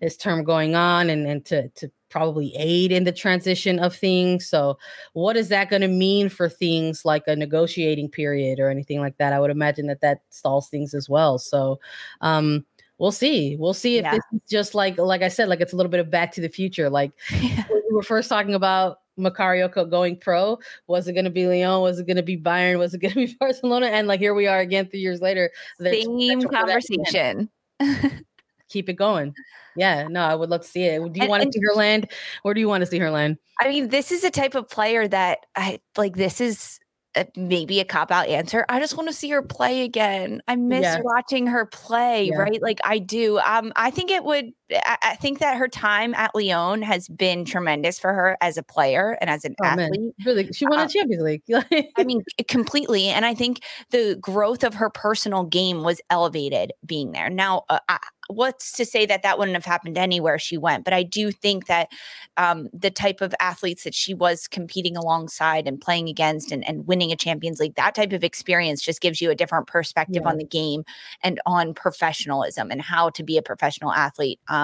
[0.00, 4.46] his term going on and and to to probably aid in the transition of things.
[4.46, 4.78] So,
[5.14, 9.16] what is that going to mean for things like a negotiating period or anything like
[9.16, 9.32] that?
[9.32, 11.38] I would imagine that that stalls things as well.
[11.38, 11.80] So,
[12.20, 12.64] um,
[12.98, 13.56] we'll see.
[13.56, 14.12] We'll see if yeah.
[14.12, 16.40] this is just like, like I said, like it's a little bit of Back to
[16.40, 16.90] the Future.
[16.90, 20.58] Like we were first talking about Macario going pro.
[20.86, 21.80] Was it going to be Lyon?
[21.80, 22.78] Was it going to be Bayern?
[22.78, 23.86] Was it going to be Barcelona?
[23.86, 25.50] And like here we are again, three years later.
[25.80, 27.48] Same conversation.
[28.72, 29.34] keep it going.
[29.76, 30.98] Yeah, no, I would love to see it.
[30.98, 32.10] Do you and, want to see her land?
[32.42, 33.38] Where do you want to see her land?
[33.60, 36.16] I mean, this is a type of player that I like.
[36.16, 36.78] This is
[37.14, 38.64] a, maybe a cop out answer.
[38.68, 40.42] I just want to see her play again.
[40.48, 41.00] I miss yeah.
[41.02, 42.36] watching her play, yeah.
[42.36, 42.60] right?
[42.60, 43.38] Like I do.
[43.38, 44.52] Um, I think it would.
[44.74, 48.62] I, I, think that her time at Lyon has been tremendous for her as a
[48.62, 50.00] player and as an oh, athlete.
[50.00, 50.12] Man.
[50.24, 51.42] Really, she won a um, Champions League.
[51.96, 53.08] I mean, completely.
[53.08, 57.30] And I think the growth of her personal game was elevated being there.
[57.30, 60.92] Now, uh, I, what's to say that that wouldn't have happened anywhere she went but
[60.92, 61.88] i do think that
[62.36, 66.86] um, the type of athletes that she was competing alongside and playing against and, and
[66.86, 70.30] winning a champions league that type of experience just gives you a different perspective yeah.
[70.30, 70.84] on the game
[71.22, 74.61] and on professionalism and how to be a professional athlete um,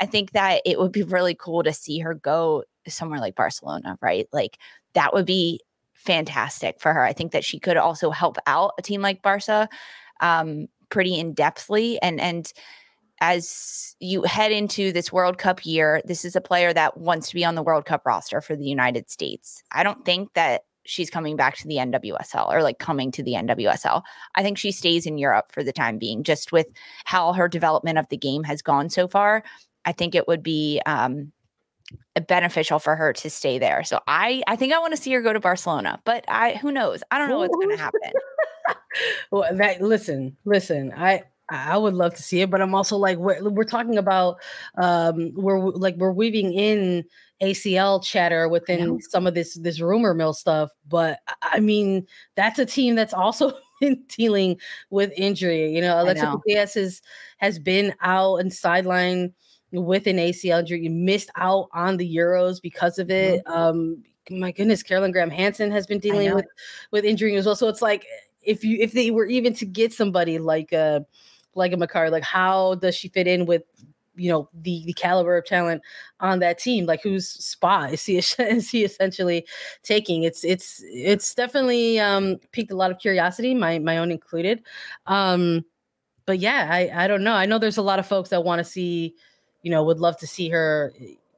[0.00, 3.98] i think that it would be really cool to see her go somewhere like barcelona
[4.00, 4.26] right?
[4.32, 4.58] Like
[4.94, 5.60] that would be
[5.94, 7.04] fantastic for her.
[7.04, 9.68] I think that she could also help out a team like barca
[10.20, 12.52] um, pretty in depthly and and
[13.22, 17.34] as you head into this World Cup year, this is a player that wants to
[17.34, 19.62] be on the World Cup roster for the United States.
[19.72, 23.34] I don't think that she's coming back to the NWSL or like coming to the
[23.34, 24.02] NWSL.
[24.34, 26.66] I think she stays in Europe for the time being, just with
[27.04, 29.44] how her development of the game has gone so far.
[29.84, 31.32] I think it would be um,
[32.26, 33.84] beneficial for her to stay there.
[33.84, 36.72] So I I think I want to see her go to Barcelona, but I who
[36.72, 37.02] knows?
[37.10, 38.00] I don't know what's going to happen.
[39.30, 40.92] well, that listen, listen.
[40.96, 44.38] I I would love to see it, but I'm also like we're, we're talking about
[44.76, 47.04] um we're like we're weaving in
[47.42, 52.66] ACL chatter within some of this this rumor mill stuff, but I mean that's a
[52.66, 54.58] team that's also been dealing
[54.90, 55.74] with injury.
[55.74, 57.02] You know, Alexa Putellas has
[57.38, 59.32] has been out and sidelined
[59.72, 60.82] with an ACL injury.
[60.82, 63.44] You missed out on the Euros because of it.
[63.44, 63.52] Mm-hmm.
[63.52, 66.46] Um, my goodness, Caroline Graham Hansen has been dealing with
[66.90, 67.56] with injury as well.
[67.56, 68.04] So it's like
[68.42, 71.00] if you if they were even to get somebody like uh
[71.54, 73.62] like a Macario, like how does she fit in with
[74.16, 75.82] you know the the caliber of talent
[76.20, 76.86] on that team?
[76.86, 79.46] Like whose spot is he is he essentially
[79.82, 80.24] taking?
[80.24, 84.62] It's it's it's definitely um piqued a lot of curiosity my my own included.
[85.06, 85.64] Um
[86.26, 87.34] but yeah i i don't know.
[87.34, 89.14] I know there's a lot of folks that want to see
[89.62, 90.92] you know would love to see her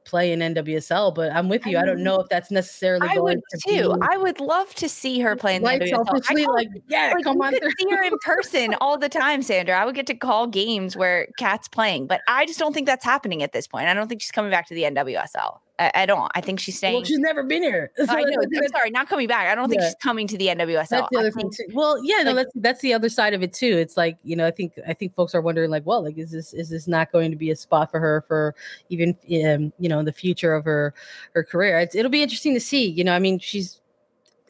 [0.05, 1.77] play in NWSL, but I'm with you.
[1.77, 3.07] I, I don't know if that's necessarily.
[3.09, 3.93] I would to too.
[3.93, 6.47] Be, I would love to see her play in the NWSL.
[6.47, 7.53] like, yeah, like, come on.
[7.53, 9.79] Could see her in person all the time, Sandra.
[9.79, 13.05] I would get to call games where Kat's playing, but I just don't think that's
[13.05, 13.87] happening at this point.
[13.87, 15.59] I don't think she's coming back to the NWSL.
[15.79, 16.31] I, I, don't.
[16.35, 16.95] I think she's staying.
[16.95, 17.91] Well, she's never been here.
[17.95, 18.41] So I know.
[18.41, 19.47] I'm sorry, not coming back.
[19.47, 19.87] I don't think yeah.
[19.87, 20.87] she's coming to the NWSL.
[20.89, 21.65] That's the other thing too.
[21.73, 23.77] Well, yeah, like, no, that's that's the other side of it too.
[23.77, 26.31] It's like you know, I think I think folks are wondering like, well, like, is
[26.31, 28.53] this is this not going to be a spot for her for
[28.89, 30.93] even um, you know the future of her
[31.33, 31.79] her career?
[31.79, 32.87] It's, it'll be interesting to see.
[32.87, 33.81] You know, I mean, she's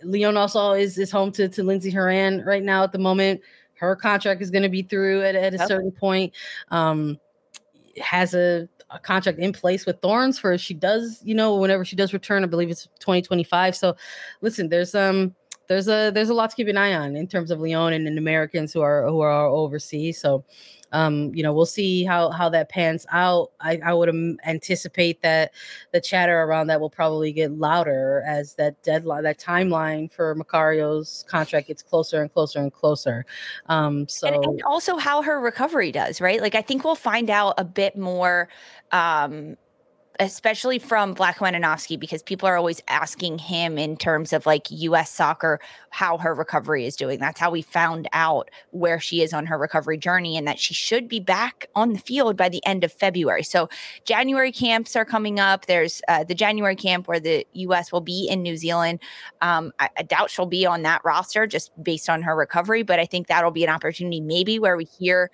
[0.04, 3.42] Lyon also is is home to to Lindsey Horan right now at the moment.
[3.76, 6.34] Her contract is going to be through at, at a certain point.
[6.70, 7.18] Um,
[8.02, 11.96] has a a contract in place with Thorns for she does, you know, whenever she
[11.96, 13.76] does return, I believe it's 2025.
[13.76, 13.96] So
[14.42, 15.36] listen, there's um
[15.68, 18.08] there's a there's a lot to keep an eye on in terms of Lyon and,
[18.08, 20.20] and Americans who are who are overseas.
[20.20, 20.44] So
[20.94, 23.52] um, you know, we'll see how how that pans out.
[23.60, 24.10] I, I would
[24.46, 25.52] anticipate that
[25.92, 31.26] the chatter around that will probably get louder as that deadline, that timeline for Macario's
[31.28, 33.26] contract gets closer and closer and closer.
[33.66, 36.40] Um, so and, and also how her recovery does, right?
[36.40, 38.48] Like I think we'll find out a bit more
[38.92, 39.58] um
[40.20, 45.10] especially from Vlatko Andonovski, because people are always asking him in terms of like US
[45.10, 47.20] soccer, how her recovery is doing.
[47.20, 50.74] That's how we found out where she is on her recovery journey and that she
[50.74, 53.44] should be back on the field by the end of February.
[53.44, 53.70] So,
[54.06, 55.66] January camps are coming up.
[55.66, 59.00] There's uh, the January camp where the US will be in New Zealand.
[59.42, 63.00] Um, I, I doubt she'll be on that roster just based on her recovery, but
[63.00, 65.32] I think that'll be an opportunity maybe where we hear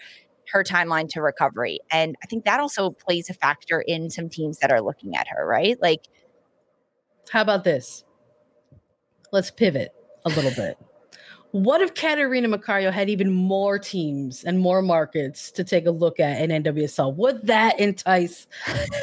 [0.51, 1.79] her timeline to recovery.
[1.91, 5.27] And I think that also plays a factor in some teams that are looking at
[5.27, 5.77] her, right?
[5.81, 6.07] Like,
[7.31, 8.03] how about this?
[9.31, 9.93] Let's pivot
[10.25, 10.77] a little bit.
[11.51, 16.19] What if Catarina Macario had even more teams and more markets to take a look
[16.19, 17.15] at in NWSL?
[17.15, 18.45] Would that entice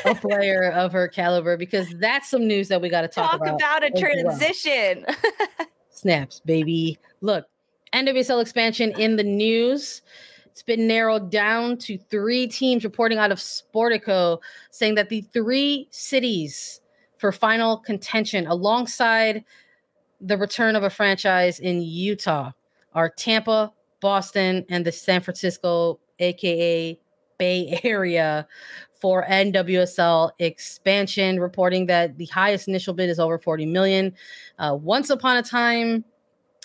[0.05, 1.57] a player of her caliber?
[1.57, 3.59] Because that's some news that we got to talk, talk about.
[3.59, 5.05] Talk about a transition.
[5.91, 6.99] Snaps, baby.
[7.21, 7.47] Look,
[7.93, 10.03] NWSL expansion in the news.
[10.57, 14.39] It's been narrowed down to three teams reporting out of Sportico
[14.71, 16.81] saying that the three cities
[17.19, 19.45] for final contention alongside
[20.19, 22.53] the return of a franchise in Utah
[22.95, 26.99] are Tampa, Boston, and the San Francisco, aka
[27.37, 28.49] Bay Area,
[28.99, 34.15] for NWSL expansion, reporting that the highest initial bid is over 40 million.
[34.59, 36.03] Uh, once upon a time,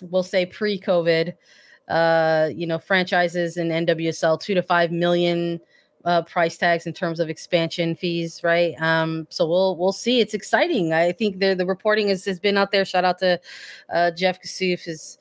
[0.02, 1.34] we'll say pre-COVID,
[1.92, 5.60] uh, you know, franchises in NWSL two to five million
[6.06, 8.80] uh, price tags in terms of expansion fees, right?
[8.82, 10.20] Um, so we'll we'll see.
[10.20, 10.94] It's exciting.
[10.94, 12.86] I think the the reporting has, has been out there.
[12.86, 13.40] Shout out to
[13.94, 15.18] uh, Jeff Kassouf has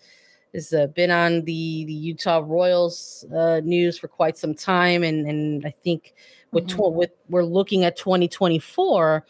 [0.55, 5.27] has uh, been on the the Utah Royals uh, news for quite some time, and
[5.27, 6.15] and I think
[6.53, 6.79] with mm-hmm.
[6.79, 9.27] tw- with we're looking at 2024.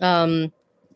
[0.00, 0.52] Um,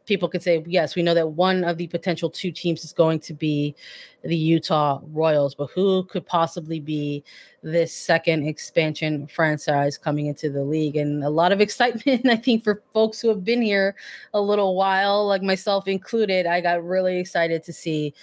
[0.09, 3.21] people could say, yes, we know that one of the potential two teams is going
[3.21, 3.77] to be
[4.25, 7.23] the Utah Royals, but who could possibly be
[7.63, 10.97] this second expansion franchise coming into the league?
[10.97, 13.95] And a lot of excitement, I think, for folks who have been here
[14.35, 16.47] a little while, like myself included.
[16.47, 18.15] I got really excited to see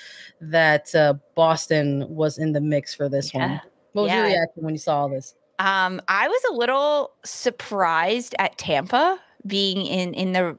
[0.41, 3.47] that uh, Boston was in the mix for this yeah.
[3.47, 3.61] one.
[3.93, 4.17] What was yeah.
[4.17, 5.35] your reaction when you saw all this?
[5.59, 10.57] Um, I was a little surprised at Tampa being in in the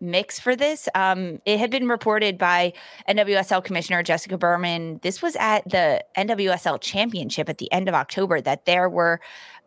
[0.00, 0.88] mix for this.
[0.94, 2.72] Um, it had been reported by
[3.08, 5.00] NWSL Commissioner Jessica Berman.
[5.02, 9.20] This was at the NWSL Championship at the end of October that there were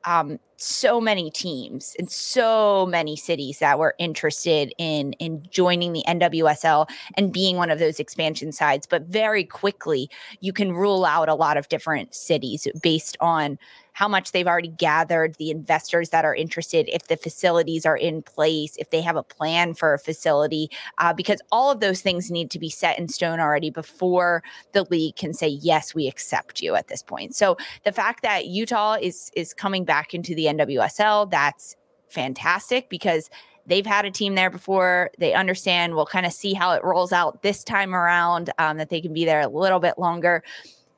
[0.05, 6.03] um, so many teams and so many cities that were interested in in joining the
[6.07, 8.87] NWSL and being one of those expansion sides.
[8.87, 13.59] But very quickly, you can rule out a lot of different cities based on
[13.99, 18.21] how much they've already gathered, the investors that are interested, if the facilities are in
[18.21, 22.31] place, if they have a plan for a facility, uh, because all of those things
[22.31, 26.61] need to be set in stone already before the league can say yes, we accept
[26.61, 27.35] you at this point.
[27.35, 31.75] So the fact that Utah is is coming back into the NWSL, that's
[32.07, 33.29] fantastic because
[33.65, 35.11] they've had a team there before.
[35.17, 35.93] They understand.
[35.93, 38.49] We'll kind of see how it rolls out this time around.
[38.59, 40.41] Um, that they can be there a little bit longer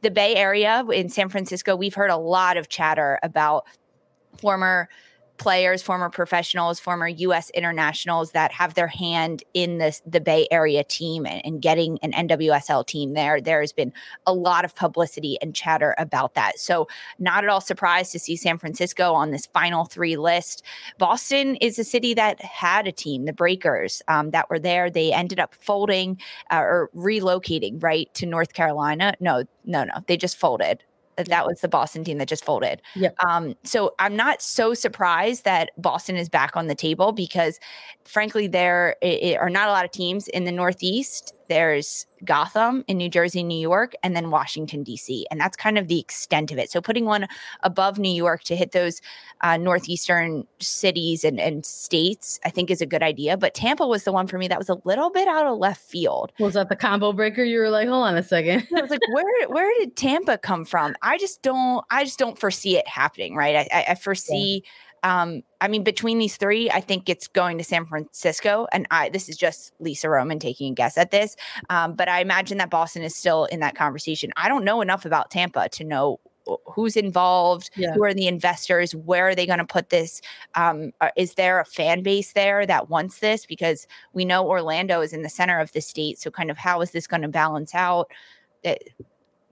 [0.01, 3.65] the Bay Area in San Francisco, we've heard a lot of chatter about
[4.37, 4.89] former
[5.41, 7.49] players, former professionals, former U.S.
[7.55, 12.11] internationals that have their hand in this the Bay Area team and, and, getting an
[12.27, 13.41] NWSL team there.
[13.41, 13.91] There has been
[14.27, 16.59] a lot of publicity and chatter about that.
[16.59, 20.63] So, not at all surprised to see San Francisco on this final three list.
[20.99, 24.91] Boston is a city that had a team, the Breakers, um, that were there.
[24.91, 26.19] They ended up folding
[26.51, 29.15] uh, or relocating right to North Carolina.
[29.19, 30.83] No, no, no, they just folded
[31.17, 32.81] that was the Boston team that just folded.
[32.95, 33.15] Yep.
[33.25, 37.59] Um, so I'm not so surprised that Boston is back on the table because,
[38.05, 38.95] frankly, there
[39.39, 43.59] are not a lot of teams in the Northeast there's Gotham in New Jersey, New
[43.59, 45.27] York, and then Washington, D.C.
[45.29, 46.71] And that's kind of the extent of it.
[46.71, 47.27] So putting one
[47.63, 49.01] above New York to hit those
[49.41, 53.35] uh, Northeastern cities and, and states, I think is a good idea.
[53.35, 55.81] But Tampa was the one for me that was a little bit out of left
[55.81, 56.31] field.
[56.39, 57.43] Was that the combo breaker?
[57.43, 58.65] You were like, hold on a second.
[58.73, 60.95] I was like, where where did Tampa come from?
[61.01, 63.57] I just don't I just don't foresee it happening, right?
[63.57, 64.69] I, I, I foresee yeah
[65.03, 68.67] um, I mean, between these three, I think it's going to San Francisco.
[68.71, 71.35] And I this is just Lisa Roman taking a guess at this.
[71.69, 74.31] Um, but I imagine that Boston is still in that conversation.
[74.37, 76.19] I don't know enough about Tampa to know
[76.65, 77.93] who's involved yeah.
[77.93, 80.21] who are the investors where are they going to put this
[80.55, 85.01] um, uh, is there a fan base there that wants this because we know orlando
[85.01, 87.27] is in the center of the state so kind of how is this going to
[87.27, 88.09] balance out
[88.63, 88.89] it,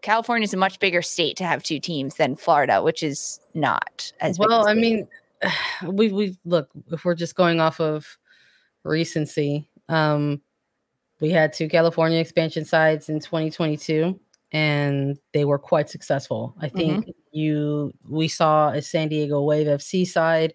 [0.02, 4.12] california is a much bigger state to have two teams than florida which is not
[4.20, 5.08] as well i mean
[5.88, 8.18] we we look if we're just going off of
[8.84, 10.42] recency um
[11.20, 14.20] we had two california expansion sides in 2022
[14.52, 17.12] and they were quite successful i think mm-hmm.
[17.32, 20.54] you we saw a san diego wave fc side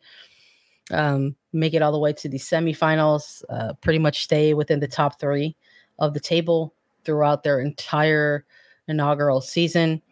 [0.90, 4.88] um make it all the way to the semifinals uh, pretty much stay within the
[4.88, 5.56] top three
[5.98, 8.44] of the table throughout their entire
[8.88, 10.02] inaugural season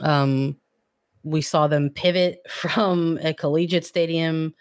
[0.00, 0.56] um
[1.24, 4.54] we saw them pivot from a collegiate stadium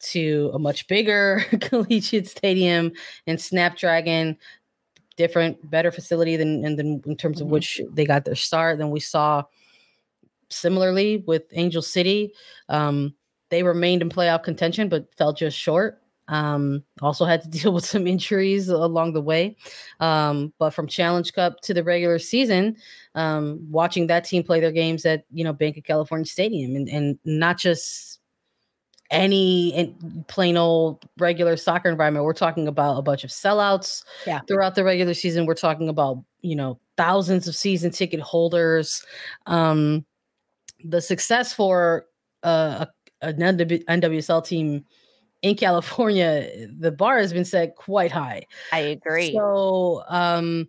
[0.00, 2.92] to a much bigger collegiate stadium
[3.26, 4.38] and Snapdragon,
[5.16, 7.54] different, better facility than, than in terms of mm-hmm.
[7.54, 8.78] which they got their start.
[8.78, 9.42] Then we saw
[10.48, 12.32] similarly with Angel City.
[12.68, 13.14] Um,
[13.50, 16.00] they remained in playoff contention, but fell just short.
[16.30, 19.56] Um, also had to deal with some injuries along the way.
[19.98, 22.76] Um, but from Challenge Cup to the regular season,
[23.14, 26.88] um, watching that team play their games at you know Bank of California Stadium and,
[26.88, 28.20] and not just
[29.10, 29.92] any
[30.28, 32.24] plain old regular soccer environment.
[32.24, 34.40] We're talking about a bunch of sellouts yeah.
[34.46, 35.46] throughout the regular season.
[35.46, 39.04] We're talking about, you know, thousands of season ticket holders.
[39.46, 40.04] Um,
[40.84, 42.06] the success for
[42.44, 42.86] uh,
[43.20, 44.84] a, an NWSL team
[45.42, 48.44] in California, the bar has been set quite high.
[48.72, 49.32] I agree.
[49.32, 50.68] So um,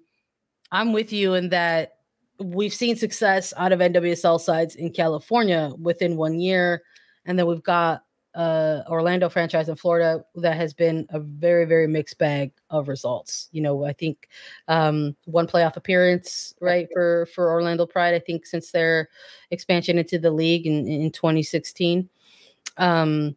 [0.71, 1.93] I'm with you in that
[2.39, 6.83] we've seen success out of NWSL sides in California within one year.
[7.25, 8.03] And then we've got
[8.33, 13.49] uh, Orlando franchise in Florida that has been a very, very mixed bag of results.
[13.51, 14.29] You know, I think
[14.69, 18.13] um, one playoff appearance, right, for for Orlando Pride.
[18.13, 19.09] I think since their
[19.51, 22.09] expansion into the league in, in 2016.
[22.77, 23.35] Um,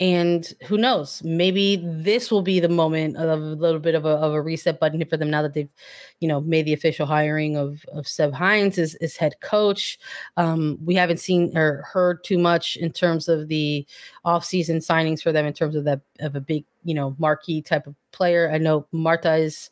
[0.00, 4.08] and who knows maybe this will be the moment of a little bit of a,
[4.08, 5.72] of a reset button for them now that they've
[6.20, 9.98] you know made the official hiring of of seb hines as, as head coach.
[10.36, 13.86] Um, we haven't seen or heard too much in terms of the
[14.24, 17.86] off-season signings for them in terms of that of a big you know marquee type
[17.86, 18.50] of player.
[18.52, 19.70] I know marta is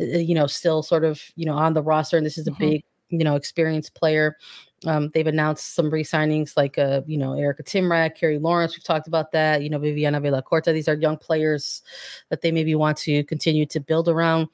[0.00, 2.50] uh, you know still sort of you know on the roster and this is a
[2.52, 2.70] mm-hmm.
[2.70, 4.36] big you know experienced player
[4.84, 8.76] um, they've announced some re-signings like uh, you know Erica Tymrak, Carrie Lawrence.
[8.76, 9.62] We've talked about that.
[9.62, 10.72] You know Viviana Villacorta.
[10.72, 11.82] These are young players
[12.28, 14.48] that they maybe want to continue to build around.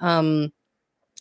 [0.00, 0.52] Um,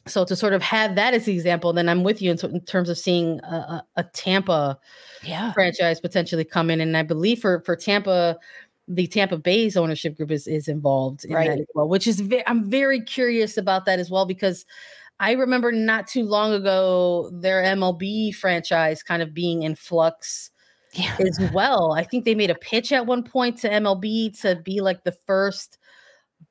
[0.08, 2.48] so to sort of have that as the example, then I'm with you in, t-
[2.48, 4.80] in terms of seeing a, a, a Tampa
[5.24, 5.54] yeah.
[5.54, 8.38] franchise potentially come in, and I believe for for Tampa
[8.88, 11.50] the Tampa Bay's ownership group is is involved in right.
[11.50, 14.66] that as well, which is ve- I'm very curious about that as well because
[15.22, 20.50] I remember not too long ago their MLB franchise kind of being in flux
[20.94, 21.16] yeah.
[21.20, 21.94] as well.
[21.94, 25.16] I think they made a pitch at one point to MLB to be like the
[25.28, 25.78] first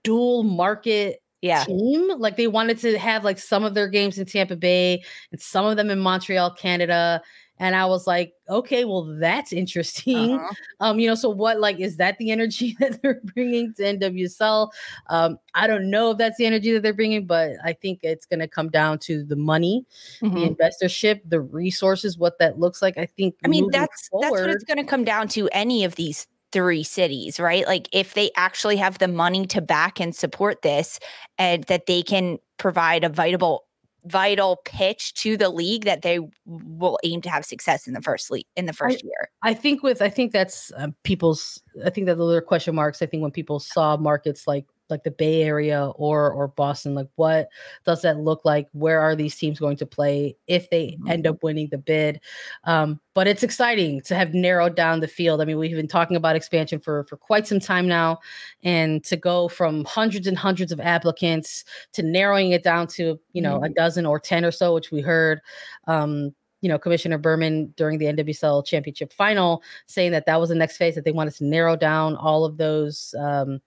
[0.05, 1.65] dual market yeah.
[1.65, 2.17] team.
[2.17, 5.03] Like they wanted to have like some of their games in Tampa Bay
[5.33, 7.21] and some of them in Montreal, Canada.
[7.61, 10.35] And I was like, okay, well, that's interesting.
[10.35, 10.55] Uh-huh.
[10.81, 14.71] Um, you know, so what like is that the energy that they're bringing to NWSL?
[15.09, 18.25] Um, I don't know if that's the energy that they're bringing, but I think it's
[18.27, 19.85] going to come down to the money,
[20.23, 20.35] mm-hmm.
[20.35, 22.97] the investorship, the resources, what that looks like.
[22.97, 23.37] I think.
[23.45, 25.49] I mean, that's forward, that's what it's going to come down to.
[25.53, 27.67] Any of these three cities, right?
[27.67, 30.99] Like if they actually have the money to back and support this,
[31.39, 33.65] and that they can provide a vital
[34.05, 38.31] vital pitch to the league that they will aim to have success in the first
[38.31, 39.31] league in the first I, year.
[39.43, 43.03] I think with I think that's uh, people's I think that those are question marks.
[43.03, 46.95] I think when people saw markets like like the Bay Area or or Boston?
[46.95, 47.49] Like what
[47.85, 48.69] does that look like?
[48.73, 51.09] Where are these teams going to play if they mm-hmm.
[51.09, 52.21] end up winning the bid?
[52.65, 55.41] Um, but it's exciting to have narrowed down the field.
[55.41, 58.19] I mean, we've been talking about expansion for for quite some time now,
[58.63, 63.43] and to go from hundreds and hundreds of applicants to narrowing it down to you
[63.43, 63.65] know mm-hmm.
[63.65, 65.41] a dozen or ten or so, which we heard.
[65.87, 70.55] Um, you know, Commissioner Berman during the NWSL championship final saying that that was the
[70.55, 73.61] next phase that they wanted to narrow down all of those um,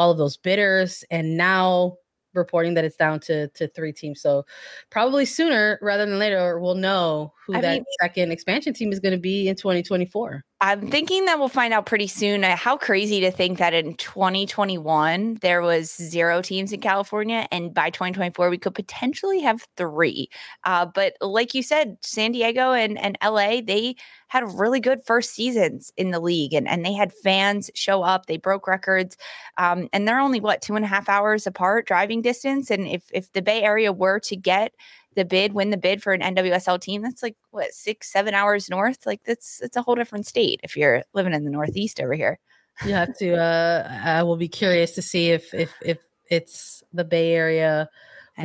[0.00, 1.96] all of those bidders, and now
[2.34, 4.22] reporting that it's down to to three teams.
[4.22, 4.46] So
[4.90, 9.00] probably sooner rather than later, we'll know who I that mean, second expansion team is
[9.00, 10.44] going to be in 2024.
[10.62, 12.44] I'm thinking that we'll find out pretty soon.
[12.44, 17.72] Uh, how crazy to think that in 2021 there was zero teams in California, and
[17.72, 20.28] by 2024 we could potentially have three.
[20.64, 23.96] Uh, but like you said, San Diego and and LA they
[24.28, 28.26] had really good first seasons in the league, and and they had fans show up.
[28.26, 29.16] They broke records,
[29.56, 32.70] um, and they're only what two and a half hours apart driving distance.
[32.70, 34.72] And if if the Bay Area were to get
[35.16, 38.70] the bid, win the bid for an NWSL team, that's like what six, seven hours
[38.70, 39.06] north.
[39.06, 42.38] Like that's it's a whole different state if you're living in the Northeast over here.
[42.84, 43.34] You have to.
[43.34, 45.98] Uh, I will be curious to see if if if
[46.30, 47.88] it's the Bay Area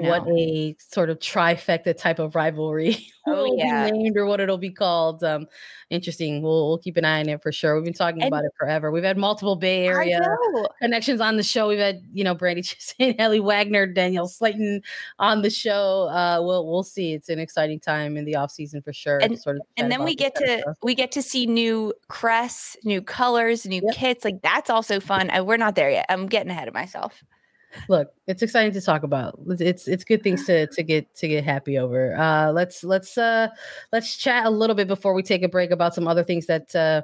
[0.01, 3.89] what a sort of trifecta type of rivalry oh, will yeah.
[3.89, 5.23] be named or what it'll be called.
[5.23, 5.47] Um,
[5.89, 6.41] interesting.
[6.41, 7.75] We'll, we'll keep an eye on it for sure.
[7.75, 8.91] We've been talking and, about it forever.
[8.91, 10.19] We've had multiple Bay Area
[10.81, 11.67] connections on the show.
[11.67, 12.59] We've had, you know, Brandi
[12.99, 14.81] Chastain, Aly Wagner, Danielle Slaton
[15.19, 16.09] on the show.
[16.09, 17.13] Uh, we'll we'll see.
[17.13, 19.19] It's an exciting time in the off season for sure.
[19.19, 20.77] And, sort of and then we get to stuff.
[20.83, 23.93] we get to see new crests, new colors, new yep.
[23.93, 24.25] kits.
[24.25, 25.29] Like that's also fun.
[25.29, 26.05] I, we're not there yet.
[26.09, 27.23] I'm getting ahead of myself
[27.89, 29.39] look it's exciting to talk about.
[29.59, 32.15] It's it's good things to to get to get happy over.
[32.15, 33.49] Uh let's let's uh
[33.91, 36.75] let's chat a little bit before we take a break about some other things that
[36.75, 37.01] uh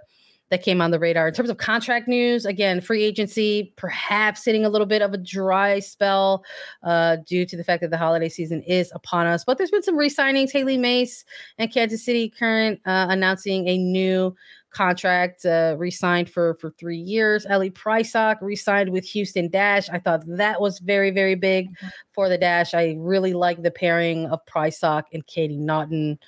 [0.52, 1.30] that came on the radar.
[1.30, 5.18] In terms of contract news, again, free agency perhaps hitting a little bit of a
[5.18, 6.44] dry spell
[6.84, 9.46] uh, due to the fact that the holiday season is upon us.
[9.46, 10.52] But there's been some re-signings.
[10.52, 11.24] Hailie Mace
[11.58, 14.36] and Kansas City Current uh, announcing a new
[14.72, 17.46] contract uh, re-signed for for three years.
[17.46, 19.90] Ally Prysock re-signed with Houston Dash.
[19.90, 21.88] I thought that was very very big mm-hmm.
[22.14, 22.74] for the Dash.
[22.74, 26.20] I really like the pairing of Prysock and Katie Naughton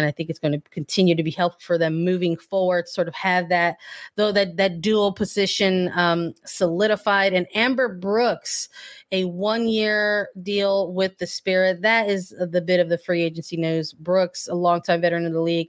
[0.00, 2.88] and I think it's going to continue to be helpful for them moving forward.
[2.88, 3.76] Sort of have that
[4.16, 7.34] though that that dual position um, solidified.
[7.34, 8.68] And Amber Brooks,
[9.12, 11.82] a one year deal with the Spirit.
[11.82, 13.92] That is the bit of the free agency news.
[13.92, 15.68] Brooks, a longtime veteran of the league.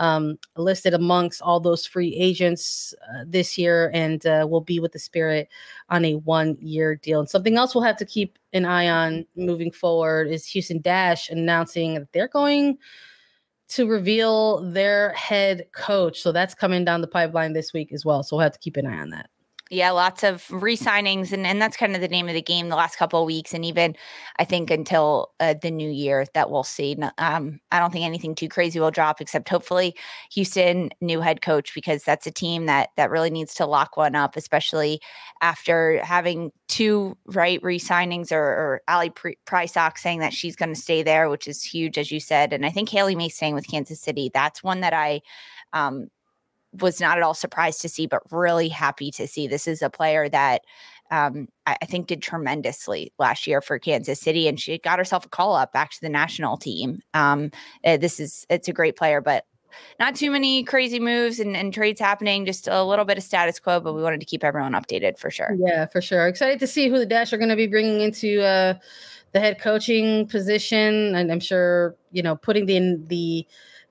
[0.00, 4.92] Um, listed amongst all those free agents uh, this year and uh, will be with
[4.92, 5.48] the Spirit
[5.88, 7.18] on a one year deal.
[7.18, 11.30] And something else we'll have to keep an eye on moving forward is Houston Dash
[11.30, 12.78] announcing that they're going
[13.68, 16.20] to reveal their head coach.
[16.20, 18.22] So that's coming down the pipeline this week as well.
[18.22, 19.30] So we'll have to keep an eye on that.
[19.70, 22.76] Yeah, lots of re-signings, and, and that's kind of the name of the game the
[22.76, 23.96] last couple of weeks, and even
[24.38, 26.96] I think until uh, the new year that we'll see.
[27.18, 29.94] Um, I don't think anything too crazy will drop, except hopefully
[30.32, 34.14] Houston new head coach because that's a team that that really needs to lock one
[34.14, 35.00] up, especially
[35.42, 39.08] after having two right re-signings or, or Ally
[39.46, 42.64] Prysock saying that she's going to stay there, which is huge, as you said, and
[42.64, 44.30] I think Hailie Mace staying with Kansas City.
[44.32, 45.20] That's one that I
[45.74, 46.08] um,
[46.72, 49.46] was not at all surprised to see, but really happy to see.
[49.46, 50.62] This is a player that
[51.10, 55.24] um, I, I, think did tremendously last year for Kansas City, and she got herself
[55.24, 57.00] a call up back to the national team.
[57.14, 57.50] Um,
[57.84, 59.46] uh, this is it's a great player, but
[59.98, 62.44] not too many crazy moves and, and, trades happening.
[62.44, 65.30] Just a little bit of status quo, but we wanted to keep everyone updated for
[65.30, 65.56] sure.
[65.58, 66.26] Yeah, for sure.
[66.26, 68.74] Excited to see who the Dash are going to be bringing into uh,
[69.32, 73.46] the head coaching position, and I'm sure you know putting the in the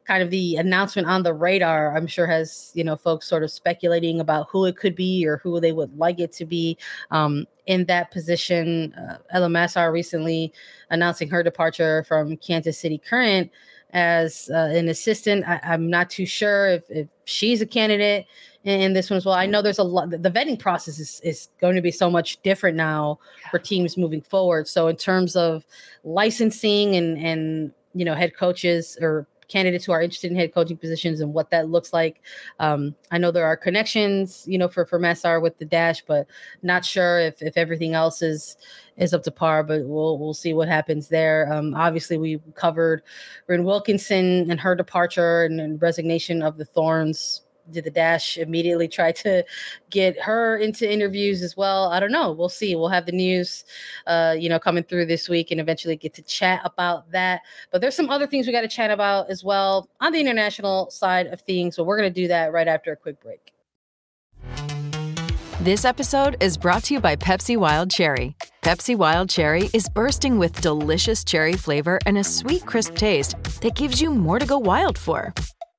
[0.08, 3.52] kind of the announcement on the radar, I'm sure has, you know, folks sort of
[3.52, 6.78] speculating about who it could be or who they would like it to be
[7.12, 8.94] um, in that position.
[8.94, 10.54] Uh, Ella recently
[10.90, 13.52] announcing her departure from Kansas City Current
[13.92, 15.46] as uh, an assistant.
[15.46, 18.28] I, am not too sure if, if she's a candidate
[18.64, 19.36] in, in, this one as well.
[19.36, 22.42] I know there's a lot, the vetting process is, is going to be so much
[22.44, 23.20] different now
[23.52, 24.68] for teams moving forward.
[24.70, 25.66] So in terms of
[26.06, 30.78] licensing and, and, you know, head coaches or candidates who are interested in head coaching
[30.78, 32.22] positions and what that looks like.
[32.60, 36.28] Um, I know there are connections, you know, for for Masar with the dash, but
[36.62, 38.58] not sure if if everything else is
[38.98, 39.64] is up to par.
[39.64, 41.52] But we'll we'll see what happens there.
[41.52, 43.04] Um, obviously, we covered
[43.50, 47.42] Rhian Wilkinson and her departure and, and resignation of the Thorns
[47.72, 49.44] did the dash immediately try to
[49.90, 51.92] get her into interviews as well?
[51.92, 52.32] I don't know.
[52.32, 52.76] We'll see.
[52.76, 53.64] We'll have the news
[54.06, 57.42] uh you know coming through this week and eventually get to chat about that.
[57.72, 60.90] But there's some other things we got to chat about as well on the international
[60.90, 63.54] side of things so we're going to do that right after a quick break.
[65.62, 68.36] This episode is brought to you by pepsi wild cherry.
[68.62, 73.76] Pepsi wild cherry is bursting with delicious cherry flavor and a sweet crisp taste that
[73.76, 75.34] gives you more to go wild for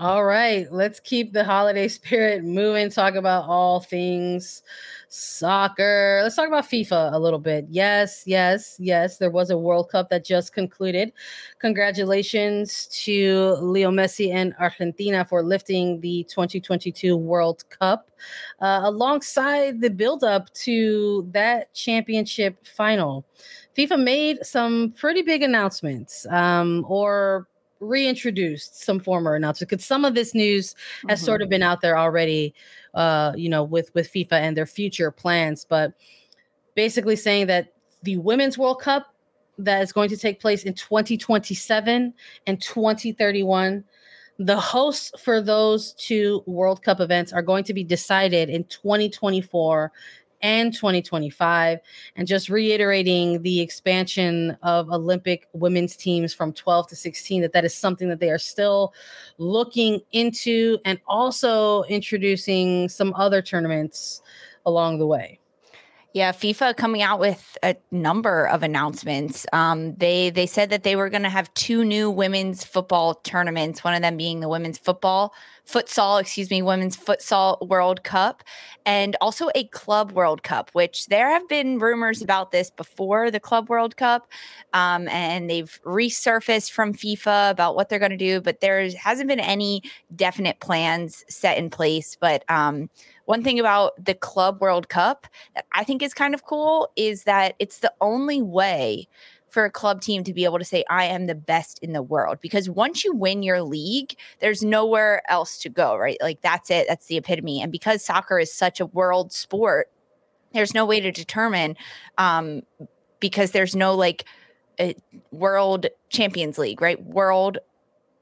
[0.00, 2.88] All right, let's keep the holiday spirit moving.
[2.88, 4.62] Talk about all things
[5.10, 6.20] soccer.
[6.22, 7.66] Let's talk about FIFA a little bit.
[7.68, 9.18] Yes, yes, yes.
[9.18, 11.12] There was a World Cup that just concluded.
[11.58, 18.10] Congratulations to Leo Messi and Argentina for lifting the 2022 World Cup
[18.60, 23.26] uh, alongside the build up to that championship final.
[23.76, 27.46] FIFA made some pretty big announcements um, or
[27.80, 30.74] reintroduced some former announcements because some of this news
[31.08, 31.26] has mm-hmm.
[31.26, 32.54] sort of been out there already
[32.94, 35.64] uh, you know, with with FIFA and their future plans.
[35.68, 35.92] But
[36.74, 37.72] basically saying that
[38.02, 39.14] the Women's World Cup
[39.58, 42.14] that is going to take place in 2027
[42.46, 43.84] and 2031
[44.38, 49.92] the hosts for those two World Cup events are going to be decided in 2024
[50.42, 51.78] and 2025,
[52.16, 57.64] and just reiterating the expansion of Olympic women's teams from 12 to 16, that that
[57.64, 58.92] is something that they are still
[59.38, 64.22] looking into, and also introducing some other tournaments
[64.66, 65.40] along the way.
[66.12, 69.46] Yeah, FIFA coming out with a number of announcements.
[69.52, 73.84] Um, they they said that they were going to have two new women's football tournaments.
[73.84, 75.32] One of them being the women's football
[75.70, 78.42] futsal, excuse me, women's futsal World Cup,
[78.84, 80.70] and also a club World Cup.
[80.72, 84.28] Which there have been rumors about this before the club World Cup,
[84.72, 89.28] um, and they've resurfaced from FIFA about what they're going to do, but there hasn't
[89.28, 89.82] been any
[90.14, 92.16] definite plans set in place.
[92.20, 92.90] But um,
[93.26, 97.24] one thing about the Club World Cup that I think is kind of cool is
[97.24, 99.06] that it's the only way
[99.50, 102.02] for a club team to be able to say, I am the best in the
[102.02, 102.38] world.
[102.40, 106.16] Because once you win your league, there's nowhere else to go, right?
[106.22, 106.86] Like that's it.
[106.88, 107.60] That's the epitome.
[107.60, 109.90] And because soccer is such a world sport,
[110.52, 111.76] there's no way to determine
[112.18, 112.62] um,
[113.18, 114.24] because there's no like
[115.30, 117.02] world champions league, right?
[117.04, 117.58] World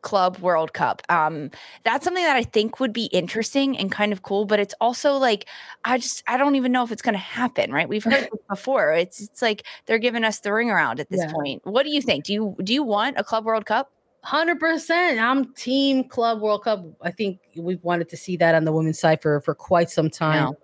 [0.03, 1.03] Club World Cup.
[1.09, 1.51] Um,
[1.85, 5.15] that's something that I think would be interesting and kind of cool, but it's also
[5.15, 5.47] like
[5.85, 7.73] I just I don't even know if it's going to happen.
[7.73, 7.89] Right?
[7.89, 8.93] We've heard before.
[8.93, 11.33] It's it's like they're giving us the ring around at this yeah.
[11.33, 11.63] point.
[11.65, 12.25] What do you think?
[12.25, 13.91] Do you do you want a Club World Cup?
[14.23, 15.21] Hundred percent.
[15.21, 16.85] I'm Team Club World Cup.
[17.03, 20.11] I think we've wanted to see that on the women's side for for quite some
[20.11, 20.55] time,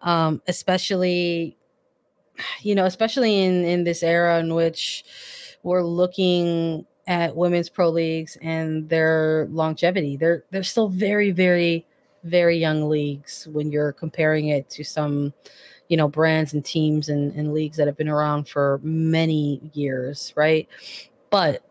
[0.00, 1.56] um, especially
[2.62, 5.04] you know, especially in in this era in which
[5.62, 10.16] we're looking at women's pro leagues and their longevity.
[10.16, 11.86] They're they're still very very
[12.24, 15.32] very young leagues when you're comparing it to some
[15.88, 20.32] you know brands and teams and, and leagues that have been around for many years,
[20.36, 20.68] right?
[21.30, 21.64] But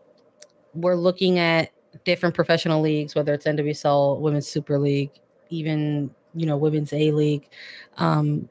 [0.74, 1.70] we're looking at
[2.04, 5.10] different professional leagues, whether it's NWSL, Women's Super League,
[5.48, 7.48] even you know Women's A League,
[7.96, 8.48] um,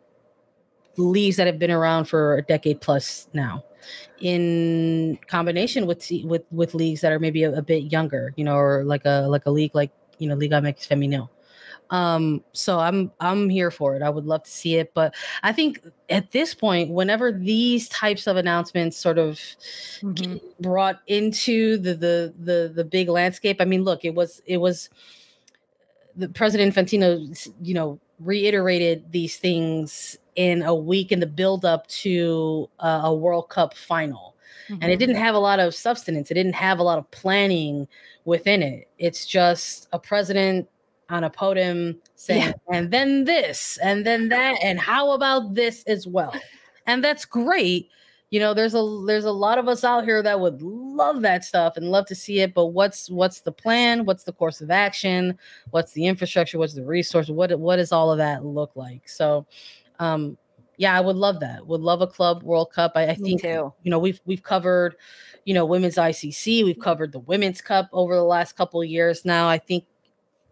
[0.97, 3.63] leagues that have been around for a decade plus now
[4.19, 8.55] in combination with with with leagues that are maybe a, a, bit younger, you know,
[8.55, 11.29] or like a like a league like you know Liga MX Femenil.
[11.91, 14.01] Um, so I'm I'm here for it.
[14.01, 15.13] I would love to see it, but
[15.43, 19.33] I think at this point, whenever these types of announcements sort of
[20.01, 20.37] mm-hmm.
[20.61, 24.89] brought into the the the the big landscape, I mean, look, it was it was
[26.15, 31.87] the President Infantino, you know, reiterated these things in a week in the build up
[31.87, 34.35] to uh, a World Cup final.
[34.65, 34.73] Mm-hmm.
[34.75, 34.99] And it mm-hmm.
[34.99, 36.31] didn't have a lot of substance.
[36.31, 37.87] It didn't have a lot of planning
[38.25, 38.87] within it.
[38.97, 40.67] It's just a president
[41.09, 42.77] on a podium saying, yeah.
[42.77, 46.33] and then this, and then that, and how about this as well?
[46.87, 47.89] And that's great
[48.31, 51.43] you know there's a there's a lot of us out here that would love that
[51.43, 54.71] stuff and love to see it but what's what's the plan what's the course of
[54.71, 55.37] action
[55.69, 59.45] what's the infrastructure what's the resource what what does all of that look like so
[60.01, 60.37] um
[60.77, 61.65] yeah i would love that.
[61.65, 62.93] Would love a club world cup.
[62.95, 63.43] I, I think
[63.83, 64.95] you know we've we've covered
[65.45, 69.23] you know women's icc we've covered the women's cup over the last couple of years
[69.23, 69.47] now.
[69.47, 69.85] I think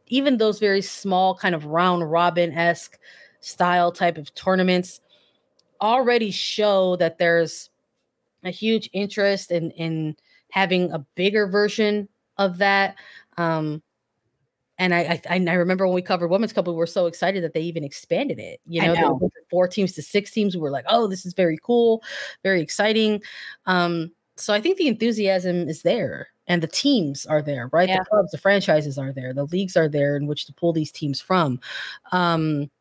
[0.07, 2.97] even those very small kind of round robin-esque
[3.41, 5.01] style type of tournaments
[5.81, 7.69] already show that there's
[8.43, 10.15] a huge interest in in
[10.51, 12.95] having a bigger version of that.
[13.37, 13.81] Um,
[14.79, 17.53] and I, I, I remember when we covered women's cup, we were so excited that
[17.53, 18.61] they even expanded it.
[18.65, 19.29] You know, know.
[19.51, 20.55] four teams to six teams.
[20.55, 22.01] We were like, oh, this is very cool,
[22.43, 23.21] very exciting.
[23.65, 27.89] Um, so I think the enthusiasm is there, and the teams are there, right?
[27.89, 27.99] Yeah.
[27.99, 30.93] The clubs, the franchises are there, the leagues are there in which to pull these
[30.93, 31.59] teams from.
[32.13, 32.71] Um,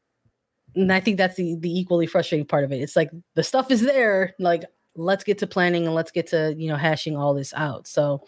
[0.76, 2.80] and I think that's the the equally frustrating part of it.
[2.80, 4.64] It's like the stuff is there, like
[4.98, 7.86] let's get to planning and let's get to you know hashing all this out.
[7.86, 8.24] So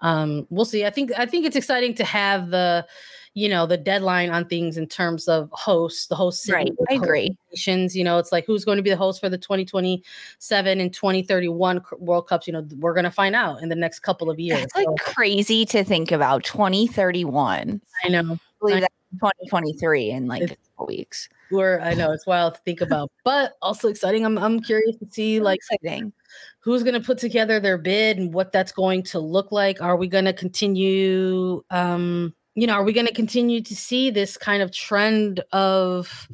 [0.00, 0.84] um we'll see.
[0.84, 2.86] I think I think it's exciting to have the
[3.34, 7.34] you know the deadline on things in terms of hosts the host right i agree
[7.50, 10.92] nations you know it's like who's going to be the host for the 2027 and
[10.92, 14.38] 2031 world cups you know we're going to find out in the next couple of
[14.38, 14.94] years It's like so.
[14.98, 20.94] crazy to think about 2031 i know I believe that 2023 and like it's, couple
[20.94, 24.24] weeks we're I know it's wild to think about, but also exciting.
[24.24, 26.12] I'm I'm curious to see like exciting.
[26.60, 29.80] who's going to put together their bid and what that's going to look like.
[29.80, 31.62] Are we going to continue?
[31.70, 36.28] Um, you know, are we going to continue to see this kind of trend of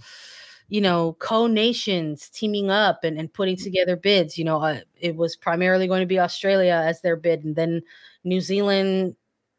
[0.69, 4.39] you know co-nations teaming up and, and putting together bids?
[4.39, 7.83] You know, uh, it was primarily going to be Australia as their bid, and then
[8.25, 9.17] New Zealand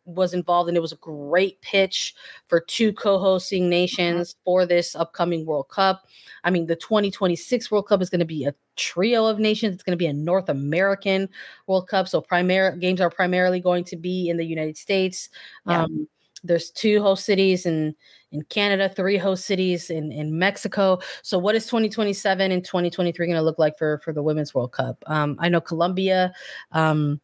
[0.09, 2.15] was involved and it was a great pitch
[2.47, 3.69] for two co-hosting mm-hmm.
[3.69, 6.05] nations for this upcoming World Cup.
[6.43, 9.73] I mean, the 2026 World Cup is going to be a trio of nations.
[9.73, 11.29] It's going to be a North American
[11.67, 12.07] World Cup.
[12.07, 15.29] So primary games are primarily going to be in the United States.
[15.67, 15.83] Yeah.
[15.83, 16.07] Um,
[16.43, 17.95] there's two host cities in
[18.31, 20.99] in Canada, three host cities in in Mexico.
[21.21, 24.71] So what is 2027 and 2023 going to look like for for the Women's World
[24.71, 25.03] Cup?
[25.07, 26.31] Um, I know Colombia,
[26.71, 27.19] um,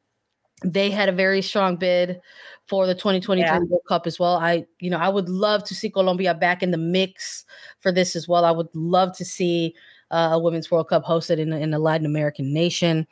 [0.63, 2.19] they had a very strong bid
[2.67, 3.59] for the 2023 yeah.
[3.59, 4.37] World Cup as well.
[4.37, 7.45] I, you know, I would love to see Colombia back in the mix
[7.79, 8.45] for this as well.
[8.45, 9.75] I would love to see
[10.11, 13.05] uh, a Women's World Cup hosted in, in a Latin American nation.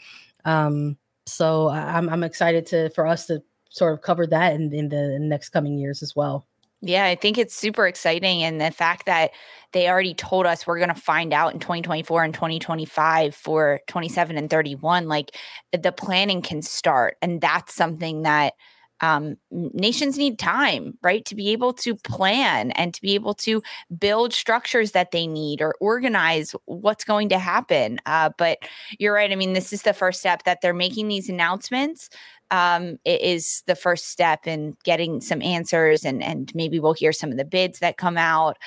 [0.46, 4.90] Um, so I'm, I'm excited to for us to sort of cover that in, in
[4.90, 6.48] the next coming years as well.
[6.86, 8.44] Yeah, I think it's super exciting.
[8.44, 9.32] And the fact that
[9.72, 14.38] they already told us we're going to find out in 2024 and 2025 for 27
[14.38, 15.32] and 31, like
[15.72, 17.16] the planning can start.
[17.22, 18.54] And that's something that
[19.00, 23.62] um, nations need time, right, to be able to plan and to be able to
[23.98, 28.00] build structures that they need or organize what's going to happen.
[28.06, 28.60] Uh, but
[29.00, 29.32] you're right.
[29.32, 32.10] I mean, this is the first step that they're making these announcements.
[32.54, 37.12] Um, it is the first step in getting some answers, and and maybe we'll hear
[37.12, 38.58] some of the bids that come out,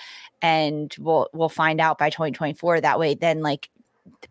[0.43, 2.81] and we'll we'll find out by 2024.
[2.81, 3.71] That way, then like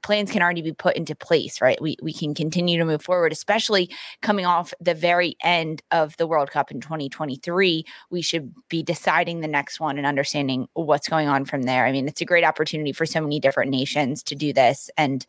[0.01, 1.81] plans can already be put into place, right?
[1.81, 3.89] We we can continue to move forward, especially
[4.21, 7.85] coming off the very end of the World Cup in 2023.
[8.09, 11.85] We should be deciding the next one and understanding what's going on from there.
[11.85, 15.25] I mean, it's a great opportunity for so many different nations to do this, and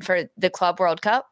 [0.00, 1.28] for the Club World Cup,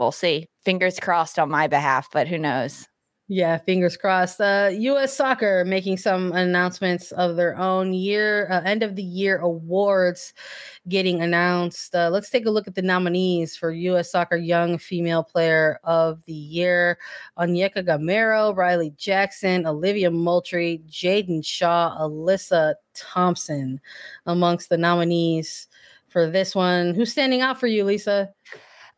[0.00, 0.48] we'll see.
[0.64, 2.88] Fingers crossed on my behalf, but who knows?
[3.32, 4.40] Yeah, fingers crossed.
[4.40, 5.16] Uh, U.S.
[5.16, 10.34] Soccer making some announcements of their own year uh, end of the year awards
[10.88, 11.94] getting announced.
[11.94, 14.10] Uh, let's take a look at the nominees for U.S.
[14.10, 16.98] Soccer Young Female Player of the Year:
[17.38, 23.80] Onyeka Gamero, Riley Jackson, Olivia Moultrie, Jaedyn Shaw, Alyssa Thompson,
[24.26, 25.68] amongst the nominees
[26.08, 26.96] for this one.
[26.96, 28.30] Who's standing out for you, Lisa?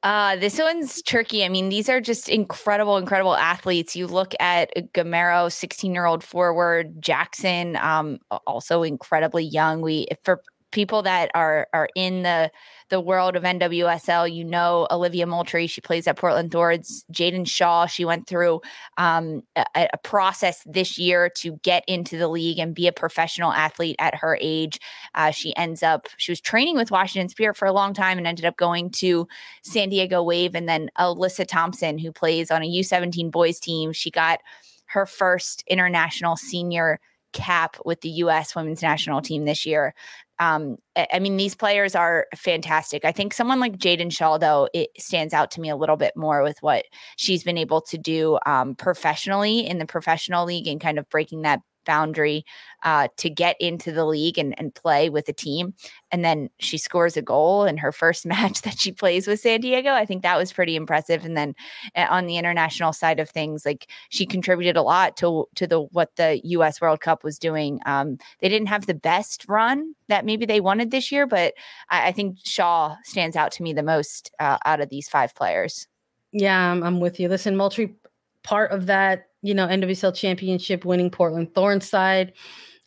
[0.03, 1.45] Uh, this one's tricky.
[1.45, 3.95] I mean, these are just incredible, incredible athletes.
[3.95, 9.81] You look at Gamero, 16 year old forward, Jackson, um, also incredibly young.
[9.81, 10.43] We, for
[10.73, 12.51] people that are are in the
[12.93, 15.67] the world of NWSL, you know Olivia Moultrie.
[15.67, 17.07] She plays at Portland Thorns.
[17.11, 17.87] Jaedyn Shaw.
[17.87, 18.61] She went through
[18.99, 23.51] um, a, a, process this year to get into the league and be a professional
[23.51, 24.79] athlete at her age.
[25.15, 26.07] Uh, she ends up.
[26.19, 29.27] She was training with Washington Spirit for a long time and ended up going to
[29.63, 30.55] San Diego Wave.
[30.55, 34.41] And then Alyssa Thompson, who plays on a U17 boys team, she got
[34.85, 37.01] her first international senior
[37.33, 38.55] cap with the U.S.
[38.55, 39.95] women's national team this year.
[40.43, 43.05] Um, I mean, these players are fantastic.
[43.05, 46.15] I think someone like Jaedyn Shaw, though, it stands out to me a little bit
[46.17, 46.85] more with what
[47.17, 51.43] she's been able to do um, professionally in the professional league and kind of breaking
[51.43, 52.45] that boundary
[52.83, 55.75] uh, to get into the league and, and play with a team.
[56.11, 59.61] And then she scores a goal in her first match that she plays with San
[59.61, 59.93] Diego.
[59.93, 61.25] I think that was pretty impressive.
[61.25, 61.55] And then
[61.95, 65.83] uh, on the international side of things, like she contributed a lot to to the
[65.83, 66.81] what the U.S.
[66.81, 67.81] World Cup was doing.
[67.87, 71.55] Um, they didn't have the best run that maybe they wanted this year, but
[71.89, 75.35] I, I think Shaw stands out to me the most uh, out of these five
[75.35, 75.87] players.
[76.33, 77.29] Yeah, I'm, I'm with you.
[77.29, 77.95] Listen, Moultrie,
[78.43, 82.33] part of that you know, NWSL championship winning Portland Thorns side.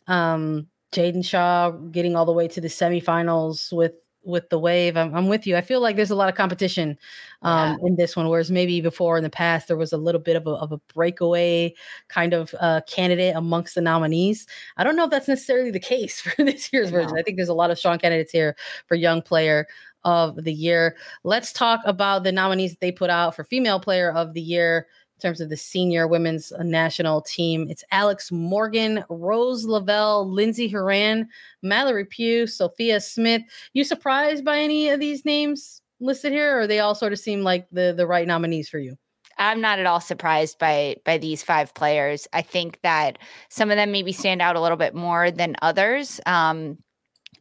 [0.06, 3.92] Um, Jaedyn Shaw getting all the way to the semifinals with
[4.26, 4.96] with the wave.
[4.96, 5.56] I'm, I'm, with you.
[5.56, 6.98] I feel like there's a lot of competition
[7.42, 7.86] um, yeah.
[7.86, 10.46] in this one, whereas maybe before in the past there was a little bit of
[10.48, 11.72] a, of a breakaway
[12.08, 14.46] kind of uh, candidate amongst the nominees.
[14.76, 17.16] I don't know if that's necessarily the case for this year's version.
[17.16, 19.68] I think there's a lot of strong candidates here for young player
[20.04, 20.96] of the year.
[21.22, 24.88] Let's talk about the nominees that they put out for female player of the year
[25.16, 27.66] in terms of the senior women's uh, national team.
[27.70, 31.28] It's Alex Morgan, Rose Lavelle, Lindsey Horan,
[31.62, 33.42] Mallory Pugh, Sophia Smith.
[33.72, 37.42] You surprised by any of these names listed here, or they all sort of seem
[37.42, 38.96] like the the right nominees for you?
[39.38, 42.28] I'm not at all surprised by by these five players.
[42.32, 46.20] I think that some of them maybe stand out a little bit more than others.
[46.26, 46.78] Um,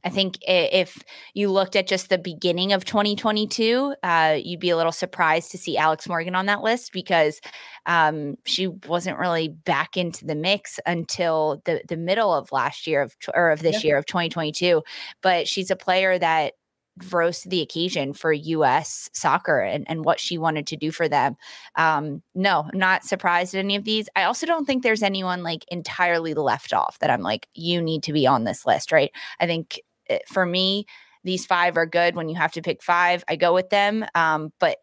[0.05, 1.03] I think if
[1.33, 5.57] you looked at just the beginning of 2022, uh, you'd be a little surprised to
[5.57, 7.41] see Alex Morgan on that list because
[7.87, 13.01] um, she wasn't really back into the mix until the the middle of last year
[13.01, 13.89] of or of this yeah.
[13.89, 14.83] year of 2022.
[15.23, 16.53] But she's a player that
[17.11, 21.09] rose to the occasion for US soccer and, and what she wanted to do for
[21.09, 21.35] them.
[21.75, 24.07] Um, no, not surprised at any of these.
[24.15, 28.03] I also don't think there's anyone like entirely left off that I'm like, you need
[28.03, 29.11] to be on this list, right?
[29.39, 30.85] I think Eh, for me,
[31.23, 32.15] these five are good.
[32.15, 34.05] When you have to pick five, I go with them.
[34.15, 34.77] Um, but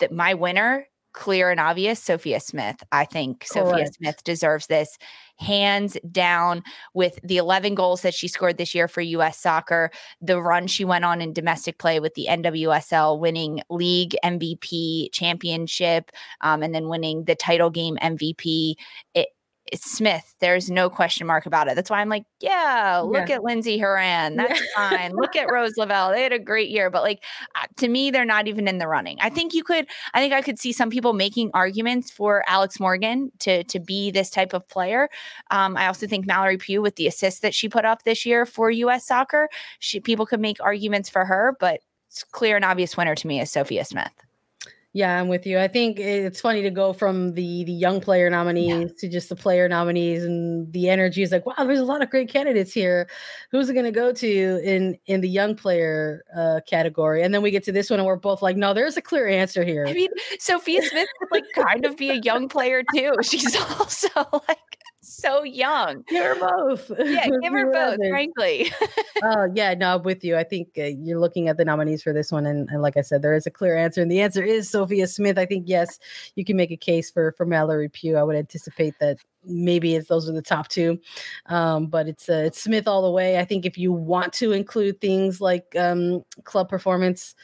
[0.00, 2.82] that my winner, clear and obvious, Sophia Smith.
[2.90, 3.68] I think Correct.
[3.68, 4.98] Sophia Smith deserves this
[5.38, 6.62] hands down
[6.94, 9.90] with the 11 goals that she scored this year for US soccer,
[10.20, 16.10] the run she went on in domestic play with the NWSL, winning league MVP championship,
[16.40, 18.74] um, and then winning the title game MVP.
[19.14, 19.28] It,
[19.74, 21.74] Smith, there's no question mark about it.
[21.74, 23.36] That's why I'm like, yeah, look Yeah.
[23.36, 24.36] at Lindsey Horan.
[24.36, 25.12] That's fine.
[25.14, 26.10] Look at Rose Lavelle.
[26.12, 26.90] They had a great year.
[26.90, 27.22] But like
[27.54, 29.18] uh, to me, they're not even in the running.
[29.20, 32.78] I think you could, I think I could see some people making arguments for Alex
[32.80, 35.08] Morgan to to be this type of player.
[35.50, 38.44] Um, I also think Mallory Pugh with the assists that she put up this year
[38.46, 39.48] for US soccer,
[39.78, 43.40] she people could make arguments for her, but it's clear and obvious winner to me
[43.40, 44.10] is Sophia Smith.
[44.94, 45.58] Yeah, I'm with you.
[45.58, 49.36] I think it's funny to go from the the young player nominees to just the
[49.36, 53.08] player nominees, and the energy is like, wow, there's a lot of great candidates here.
[53.50, 57.22] Who's it going to go to in in the young player uh, category?
[57.22, 59.26] And then we get to this one, and we're both like, no, there's a clear
[59.28, 59.86] answer here.
[59.86, 63.14] I mean, Sophia Smith could like kind of be a young player too.
[63.22, 64.08] She's also
[64.46, 64.58] like
[65.02, 66.04] so young.
[66.08, 66.90] Give her both.
[66.98, 68.72] Yeah, give her both, frankly.
[69.22, 70.36] Oh yeah, no, I'm with you.
[70.36, 73.02] I think uh, you're looking at the nominees for this one, and, and like I
[73.02, 75.38] said, there is a clear answer, and the answer is Sophia Smith.
[75.38, 75.98] I think yes,
[76.36, 78.16] you can make a case for for Mallory Pugh.
[78.16, 80.98] I would anticipate that maybe it's those are the top two,
[81.46, 83.38] um, but it's uh, it's Smith all the way.
[83.38, 87.34] I think if you want to include things like um, club performance.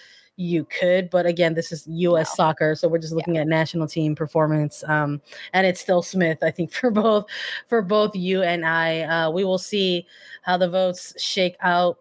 [0.40, 2.28] You could, but again, this is U.S.
[2.30, 2.34] No.
[2.36, 5.20] soccer, so we're just looking at national team performance, um,
[5.52, 6.38] and it's still Smith.
[6.42, 7.26] I think for both,
[7.66, 10.06] for both you and I, uh, we will see
[10.42, 11.98] how the votes shake out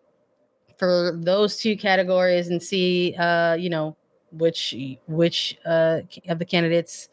[0.78, 3.96] for those two categories and see uh you know
[4.32, 4.76] which
[5.08, 7.10] which uh of the candidates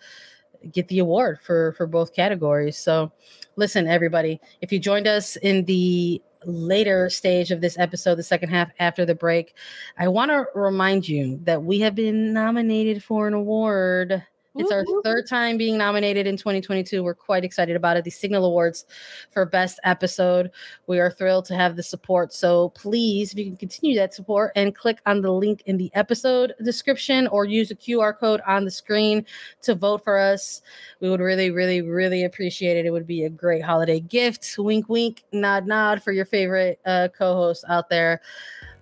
[0.72, 3.10] get the award for for both categories so
[3.56, 8.48] listen everybody if you joined us in the later stage of this episode the second
[8.48, 9.54] half after the break
[9.98, 14.22] i want to remind you that we have been nominated for an award
[14.56, 17.02] it's our third time being nominated in 2022.
[17.02, 18.04] We're quite excited about it.
[18.04, 18.86] The Signal Awards
[19.30, 20.50] for Best Episode.
[20.86, 22.32] We are thrilled to have the support.
[22.32, 25.90] So please, if you can continue that support and click on the link in the
[25.94, 29.26] episode description or use the QR code on the screen
[29.62, 30.62] to vote for us,
[31.00, 32.86] we would really, really, really appreciate it.
[32.86, 34.54] It would be a great holiday gift.
[34.58, 38.20] Wink, wink, nod, nod for your favorite uh, co hosts out there.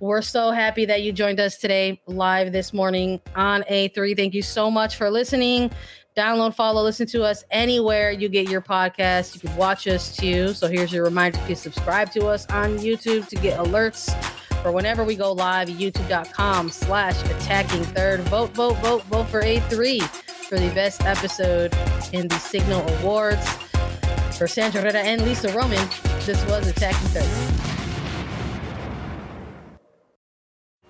[0.03, 4.17] We're so happy that you joined us today live this morning on A3.
[4.17, 5.71] Thank you so much for listening.
[6.17, 9.33] Download, follow, listen to us anywhere you get your podcast.
[9.37, 10.55] You can watch us too.
[10.55, 14.13] So here's your reminder to subscribe to us on YouTube to get alerts
[14.61, 15.69] for whenever we go live.
[15.69, 18.23] YouTube.com slash attacking third.
[18.23, 21.73] Vote, vote, vote, vote for A3 for the best episode
[22.13, 23.49] in the Signal Awards.
[24.37, 25.89] For Sandra Herrera and Lisa Roman,
[26.27, 27.72] this was Attacking Third.